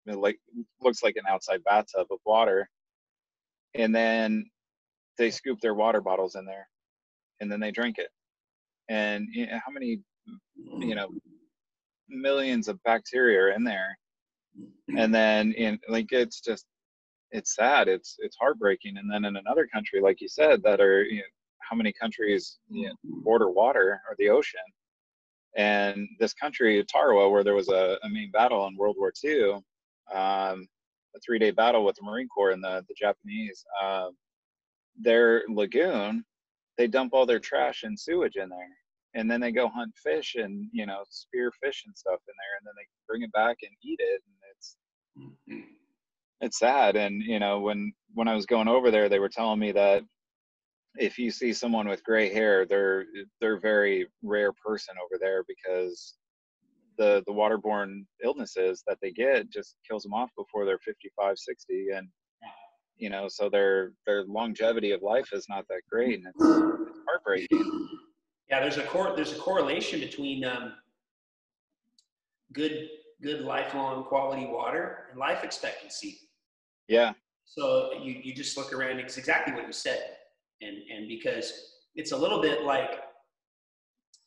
in 0.10 0.16
a 0.16 0.20
like 0.20 0.40
looks 0.82 1.04
like 1.04 1.16
an 1.16 1.24
outside 1.30 1.64
bathtub 1.64 2.08
of 2.12 2.20
water 2.26 2.70
and 3.76 3.94
then 3.94 4.46
they 5.18 5.32
scoop 5.32 5.60
their 5.62 5.74
water 5.74 6.02
bottles 6.02 6.36
in 6.36 6.46
there 6.46 6.68
and 7.40 7.52
then 7.52 7.60
they 7.60 7.72
drink 7.72 7.98
it. 7.98 8.10
And 8.90 9.28
you 9.32 9.48
know, 9.48 9.60
how 9.66 9.72
many, 9.72 10.02
you 10.56 10.96
know, 10.96 11.10
millions 12.10 12.68
of 12.68 12.82
bacteria 12.84 13.40
are 13.42 13.50
in 13.52 13.64
there. 13.64 13.98
And 14.98 15.14
then 15.14 15.54
in 15.54 15.80
like 15.90 16.12
it's 16.12 16.42
just 16.42 16.66
it's 17.32 17.56
sad. 17.56 17.88
It's 17.88 18.16
it's 18.20 18.38
heartbreaking. 18.40 18.98
And 18.98 19.12
then 19.12 19.26
in 19.26 19.36
another 19.38 19.68
country, 19.68 20.02
like 20.02 20.22
you 20.22 20.28
said, 20.28 20.62
that 20.64 20.82
are 20.82 21.04
you 21.04 21.18
know, 21.18 21.24
how 21.70 21.76
many 21.76 21.94
countries 21.94 22.60
you 22.70 22.88
know, 22.88 22.96
border 23.04 23.50
water 23.50 24.02
or 24.10 24.16
the 24.18 24.30
ocean. 24.30 24.60
And 25.56 26.08
this 26.20 26.34
country, 26.34 26.84
Tarawa, 26.84 27.30
where 27.30 27.44
there 27.44 27.54
was 27.54 27.70
a, 27.70 27.98
a 28.04 28.10
main 28.10 28.32
battle 28.32 28.66
in 28.68 28.76
World 28.76 28.96
War 28.98 29.14
II, 29.24 29.54
um, 30.14 30.68
a 31.16 31.20
three-day 31.24 31.52
battle 31.52 31.86
with 31.86 31.96
the 31.96 32.04
Marine 32.04 32.28
Corps 32.28 32.52
and 32.52 32.64
the, 32.64 32.84
the 32.88 32.96
Japanese, 33.00 33.64
uh, 33.82 34.08
their 35.00 35.44
lagoon, 35.50 36.24
they 36.78 36.88
dump 36.88 37.14
all 37.14 37.26
their 37.26 37.40
trash 37.40 37.84
and 37.84 38.00
sewage 38.00 38.36
in 38.36 38.50
there. 38.50 38.78
And 39.16 39.30
then 39.30 39.40
they 39.40 39.52
go 39.52 39.68
hunt 39.68 39.94
fish 39.96 40.36
and, 40.36 40.68
you 40.72 40.88
know, 40.88 41.04
spear 41.10 41.52
fish 41.64 41.84
and 41.86 41.96
stuff 41.96 42.20
in 42.28 42.34
there. 42.36 42.58
And 42.58 42.66
then 42.66 42.74
they 42.76 42.88
bring 43.08 43.22
it 43.22 43.32
back 43.32 43.58
and 43.62 43.72
eat 43.84 44.00
it. 44.00 44.22
And 44.26 45.62
it's, 45.62 45.68
it's 46.42 46.60
sad. 46.60 46.96
And, 46.96 47.22
you 47.22 47.40
know, 47.40 47.60
when, 47.60 47.94
when 48.16 48.28
I 48.28 48.34
was 48.34 48.48
going 48.48 48.68
over 48.68 48.90
there, 48.90 49.10
they 49.10 49.20
were 49.20 49.30
telling 49.30 49.60
me 49.60 49.72
that 49.74 50.04
if 50.98 51.18
you 51.18 51.32
see 51.32 51.54
someone 51.54 51.88
with 51.88 52.04
gray 52.04 52.32
hair, 52.32 52.66
they're 52.66 53.06
they're 53.42 53.58
a 53.58 53.60
very 53.60 54.08
rare 54.22 54.52
person 54.54 54.96
over 55.04 55.20
there 55.20 55.44
because 55.48 56.16
the 56.98 57.24
the 57.26 57.34
waterborne 57.34 58.06
illnesses 58.24 58.84
that 58.88 58.98
they 59.02 59.12
get 59.12 59.50
just 59.50 59.76
kills 59.88 60.04
them 60.04 60.14
off 60.14 60.30
before 60.38 60.66
they're 60.66 60.80
55, 60.80 61.38
60 61.38 61.90
and 61.96 62.08
you 62.98 63.10
know, 63.10 63.28
so 63.28 63.50
their 63.50 63.94
their 64.06 64.24
longevity 64.26 64.92
of 64.92 65.02
life 65.02 65.30
is 65.34 65.48
not 65.50 65.66
that 65.70 65.82
great 65.92 66.20
and 66.20 66.28
it's, 66.28 66.90
it's 66.90 67.00
heartbreaking. 67.08 67.90
Yeah, 68.50 68.60
there's 68.60 68.78
a 68.78 68.84
cor- 68.84 69.16
there's 69.16 69.34
a 69.34 69.40
correlation 69.40 70.00
between 70.00 70.46
um, 70.46 70.74
good 72.54 72.88
good 73.24 73.42
lifelong 73.42 74.04
quality 74.04 74.46
water 74.46 75.08
and 75.10 75.20
life 75.20 75.44
expectancy. 75.44 76.20
Yeah. 76.88 77.14
So 77.46 77.94
you 78.00 78.22
you 78.24 78.36
just 78.36 78.56
look 78.58 78.72
around, 78.72 79.00
it's 79.00 79.18
exactly 79.18 79.56
what 79.56 79.66
you 79.66 79.74
said 79.74 80.18
and 80.62 80.78
and 80.94 81.08
because 81.08 81.54
it's 81.96 82.12
a 82.12 82.18
little 82.18 82.42
bit 82.42 82.64
like 82.64 83.02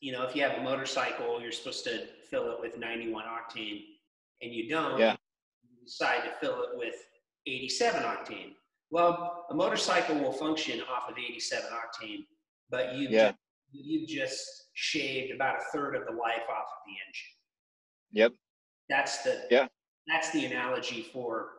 you 0.01 0.13
know 0.13 0.23
if 0.23 0.35
you 0.37 0.43
have 0.43 0.59
a 0.59 0.63
motorcycle 0.63 1.41
you're 1.41 1.53
supposed 1.53 1.85
to 1.85 2.07
fill 2.31 2.53
it 2.53 2.61
with 2.61 2.79
91 2.79 3.25
octane 3.25 3.83
and 4.43 4.53
you 4.53 4.69
don't 4.69 4.99
yeah. 4.99 5.17
you 5.63 5.85
decide 5.85 6.23
to 6.25 6.31
fill 6.41 6.63
it 6.63 6.71
with 6.75 6.95
87 7.47 8.03
octane 8.03 8.53
well 8.91 9.47
a 9.51 9.55
motorcycle 9.55 10.19
will 10.19 10.33
function 10.33 10.81
off 10.83 11.11
of 11.11 11.17
87 11.19 11.71
octane 11.71 12.27
but 12.71 12.95
you 12.95 13.09
yeah. 13.09 13.31
just, 13.31 13.37
you 13.73 14.07
just 14.07 14.47
shaved 14.75 15.33
about 15.35 15.57
a 15.57 15.65
third 15.73 15.95
of 15.97 16.05
the 16.07 16.13
life 16.13 16.45
off 16.51 16.67
of 16.67 16.83
the 16.87 16.93
engine 17.07 17.33
yep 18.13 18.33
that's 18.89 19.23
the 19.23 19.45
yeah 19.51 19.67
that's 20.09 20.31
the 20.33 20.45
analogy 20.45 21.07
for 21.13 21.51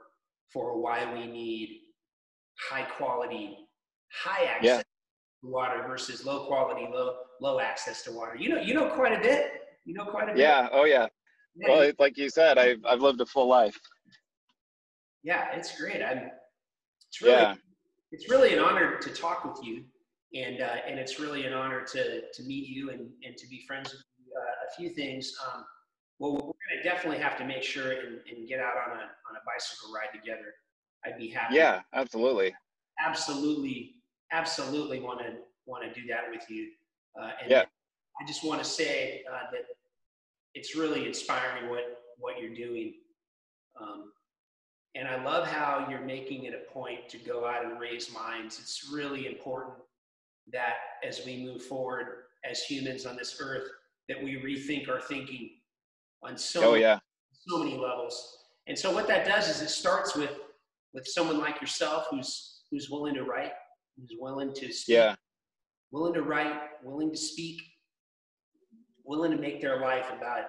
for 0.52 0.82
why 0.82 1.12
we 1.14 1.28
need 1.28 1.82
high 2.70 2.84
quality 2.84 3.67
high 4.12 4.46
access 4.46 4.64
yeah. 4.64 4.78
to 4.78 5.50
water 5.50 5.84
versus 5.88 6.26
low 6.26 6.46
quality, 6.46 6.88
low 6.92 7.16
low 7.42 7.60
access 7.60 8.04
to 8.04 8.12
water. 8.12 8.36
You 8.36 8.50
know, 8.50 8.62
you 8.62 8.74
know 8.74 8.90
quite 8.90 9.18
a 9.18 9.22
bit. 9.22 9.52
You 9.86 9.94
know 9.94 10.06
quite 10.06 10.30
a 10.30 10.34
bit. 10.34 10.38
Yeah. 10.38 10.70
Oh 10.72 10.86
yeah. 10.86 11.08
yeah 11.56 11.68
well, 11.70 11.92
like 12.00 12.18
you 12.18 12.30
said, 12.30 12.58
I've 12.58 12.84
I've 12.86 13.02
lived 13.02 13.22
a 13.22 13.26
full 13.26 13.48
life. 13.48 13.78
Yeah, 15.24 15.48
it's 15.54 15.80
great. 15.80 16.02
I'm. 16.04 16.30
It's 17.10 17.22
really. 17.22 17.34
Yeah. 17.34 17.56
It's 18.12 18.30
really 18.30 18.54
an 18.54 18.60
honor 18.60 18.98
to 19.00 19.10
talk 19.10 19.44
with 19.44 19.66
you, 19.66 19.84
and 20.34 20.62
uh, 20.62 20.78
and 20.88 20.98
it's 20.98 21.20
really 21.20 21.46
an 21.46 21.54
honor 21.54 21.84
to 21.94 22.22
to 22.22 22.44
meet 22.44 22.68
you 22.70 22.92
and 22.92 23.10
and 23.26 23.36
to 23.38 23.48
be 23.48 23.64
friends 23.68 23.92
with 23.92 24.02
you. 24.18 24.34
Uh, 24.34 24.68
a 24.68 24.76
few 24.78 24.90
things. 24.96 25.34
Um, 25.46 25.66
well, 26.20 26.34
we're 26.34 26.40
going 26.40 26.82
to 26.82 26.84
definitely 26.84 27.20
have 27.20 27.38
to 27.38 27.46
make 27.46 27.62
sure 27.62 27.92
and, 27.92 28.20
and 28.32 28.48
get 28.48 28.60
out 28.60 28.74
on 28.90 28.98
a 28.98 29.02
on 29.02 29.36
a 29.36 29.44
bicycle 29.46 29.94
ride 29.94 30.18
together. 30.18 30.54
I'd 31.06 31.18
be 31.18 31.30
happy. 31.30 31.56
Yeah, 31.56 31.82
absolutely. 31.94 32.56
Absolutely 33.00 33.97
absolutely 34.32 35.00
want 35.00 35.20
to 35.20 35.34
want 35.66 35.84
to 35.84 36.00
do 36.00 36.08
that 36.08 36.24
with 36.32 36.50
you. 36.50 36.70
Uh, 37.20 37.32
and 37.42 37.52
yeah. 37.52 37.64
I 38.20 38.26
just 38.26 38.44
want 38.44 38.64
to 38.64 38.68
say 38.68 39.24
uh, 39.32 39.52
that 39.52 39.66
it's 40.54 40.76
really 40.76 41.06
inspiring 41.06 41.70
what 41.70 42.02
what 42.18 42.40
you're 42.42 42.56
doing. 42.56 42.94
Um, 43.80 44.12
and 44.96 45.08
I 45.08 45.24
love 45.24 45.48
how 45.48 45.86
you're 45.90 46.02
making 46.02 46.46
it 46.46 46.54
a 46.54 46.72
point 46.74 47.08
to 47.10 47.18
go 47.20 47.46
out 47.46 47.64
and 47.64 47.80
raise 47.80 48.12
minds. 48.12 48.58
It's 48.60 48.90
really 48.92 49.28
important 49.28 49.76
that 50.52 50.76
as 51.04 51.22
we 51.26 51.46
move 51.46 51.62
forward 51.62 52.24
as 52.50 52.62
humans 52.62 53.06
on 53.06 53.16
this 53.16 53.38
earth, 53.40 53.68
that 54.10 54.24
we 54.24 54.38
rethink 54.38 54.90
our 54.90 55.02
thinking 55.02 55.52
on 56.24 56.38
so 56.38 56.72
oh, 56.72 56.74
yeah. 56.74 56.98
so 57.48 57.60
many 57.60 57.78
levels. 57.78 58.38
And 58.68 58.78
so 58.78 58.92
what 58.92 59.08
that 59.08 59.26
does 59.26 59.50
is 59.50 59.62
it 59.62 59.70
starts 59.70 60.16
with 60.16 60.32
with 60.94 61.06
someone 61.06 61.38
like 61.38 61.62
yourself 61.62 62.08
who's 62.10 62.62
who's 62.72 62.90
willing 62.90 63.14
to 63.14 63.24
write 63.24 63.52
who's 63.98 64.14
willing 64.20 64.54
to 64.54 64.72
speak, 64.72 64.96
yeah. 64.96 65.16
willing 65.92 66.14
to 66.14 66.22
write, 66.22 66.56
willing 66.84 67.12
to 67.12 67.18
speak, 67.18 67.62
willing 69.04 69.32
to 69.32 69.38
make 69.38 69.62
their 69.62 69.80
life 69.80 70.12
about 70.16 70.46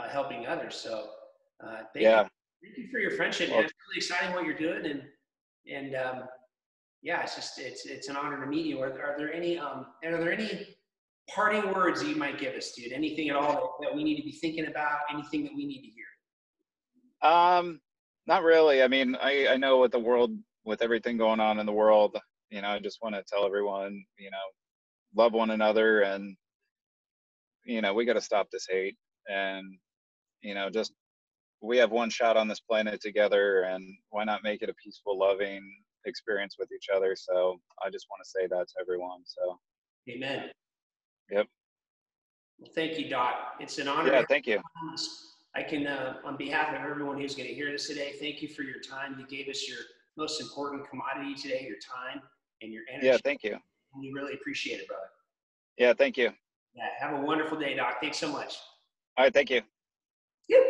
uh, 0.00 0.08
helping 0.08 0.46
others. 0.46 0.76
So 0.76 1.08
uh, 1.64 1.82
thank 1.92 2.04
yeah. 2.04 2.22
you. 2.22 2.28
Thank 2.62 2.78
you 2.78 2.88
for 2.90 2.98
your 2.98 3.12
friendship, 3.12 3.50
man. 3.50 3.64
It's 3.64 3.72
really 3.88 3.98
exciting 3.98 4.34
what 4.34 4.44
you're 4.44 4.58
doing, 4.58 4.90
and 4.90 5.02
and 5.72 5.94
um, 5.94 6.22
yeah, 7.02 7.22
it's 7.22 7.36
just 7.36 7.58
it's 7.58 7.86
it's 7.86 8.08
an 8.08 8.16
honor 8.16 8.40
to 8.40 8.46
meet 8.46 8.66
you. 8.66 8.80
Are, 8.80 8.90
are 8.90 9.14
there 9.16 9.32
any 9.32 9.58
um 9.58 9.86
are 10.04 10.18
there 10.18 10.32
any 10.32 10.66
parting 11.32 11.72
words 11.72 12.02
you 12.02 12.16
might 12.16 12.38
give 12.38 12.54
us, 12.54 12.72
dude? 12.72 12.92
Anything 12.92 13.28
at 13.28 13.36
all 13.36 13.76
that, 13.80 13.88
that 13.88 13.96
we 13.96 14.02
need 14.02 14.16
to 14.16 14.24
be 14.24 14.32
thinking 14.32 14.66
about? 14.66 15.00
Anything 15.12 15.44
that 15.44 15.52
we 15.54 15.66
need 15.66 15.82
to 15.82 15.88
hear? 15.88 17.30
Um, 17.30 17.80
not 18.26 18.42
really. 18.42 18.82
I 18.82 18.88
mean, 18.88 19.16
I 19.20 19.48
I 19.50 19.56
know 19.56 19.78
with 19.78 19.92
the 19.92 19.98
world 19.98 20.36
with 20.64 20.82
everything 20.82 21.16
going 21.16 21.40
on 21.40 21.60
in 21.60 21.66
the 21.66 21.72
world, 21.72 22.18
you 22.50 22.62
know, 22.62 22.68
I 22.68 22.78
just 22.78 23.02
want 23.02 23.14
to 23.14 23.22
tell 23.22 23.44
everyone, 23.44 24.04
you 24.16 24.30
know, 24.30 24.36
love 25.14 25.32
one 25.32 25.50
another 25.50 26.00
and, 26.00 26.36
you 27.64 27.80
know, 27.80 27.92
we 27.92 28.04
got 28.04 28.14
to 28.14 28.20
stop 28.20 28.48
this 28.50 28.66
hate 28.68 28.96
and, 29.28 29.76
you 30.40 30.54
know, 30.54 30.70
just 30.70 30.92
we 31.60 31.76
have 31.78 31.90
one 31.90 32.08
shot 32.08 32.36
on 32.36 32.48
this 32.48 32.60
planet 32.60 33.00
together 33.00 33.62
and 33.62 33.84
why 34.10 34.24
not 34.24 34.42
make 34.42 34.62
it 34.62 34.70
a 34.70 34.74
peaceful, 34.74 35.18
loving 35.18 35.62
experience 36.06 36.56
with 36.58 36.70
each 36.72 36.88
other? 36.94 37.14
So 37.16 37.60
I 37.84 37.90
just 37.90 38.06
want 38.10 38.22
to 38.24 38.30
say 38.30 38.46
that 38.46 38.68
to 38.68 38.74
everyone. 38.80 39.22
So, 39.24 39.58
amen. 40.08 40.50
Yep. 41.30 41.46
Well, 42.60 42.70
thank 42.74 42.98
you, 42.98 43.08
Doc. 43.08 43.54
It's 43.60 43.78
an 43.78 43.88
honor. 43.88 44.12
Yeah, 44.12 44.24
thank 44.28 44.46
you. 44.46 44.60
I 45.54 45.62
can, 45.62 45.86
uh, 45.86 46.14
on 46.24 46.36
behalf 46.36 46.74
of 46.74 46.80
everyone 46.80 47.20
who's 47.20 47.34
going 47.34 47.48
to 47.48 47.54
hear 47.54 47.70
this 47.72 47.88
today, 47.88 48.14
thank 48.20 48.40
you 48.40 48.48
for 48.48 48.62
your 48.62 48.80
time. 48.80 49.16
You 49.18 49.26
gave 49.26 49.48
us 49.48 49.68
your 49.68 49.78
most 50.16 50.40
important 50.40 50.88
commodity 50.88 51.34
today, 51.34 51.66
your 51.68 51.78
time 51.78 52.22
and 52.62 52.72
your 52.72 52.82
energy. 52.90 53.06
Yeah, 53.06 53.18
thank 53.22 53.42
you. 53.44 53.58
We 53.98 54.12
really 54.12 54.34
appreciate 54.34 54.80
it, 54.80 54.88
brother. 54.88 55.02
Yeah, 55.78 55.92
thank 55.92 56.16
you. 56.16 56.30
Yeah, 56.74 56.84
have 56.98 57.18
a 57.18 57.22
wonderful 57.22 57.58
day, 57.58 57.74
Doc. 57.74 58.00
Thanks 58.00 58.18
so 58.18 58.30
much. 58.30 58.56
All 59.16 59.24
right, 59.24 59.34
thank 59.34 59.50
you. 59.50 59.62
Yep. 60.48 60.60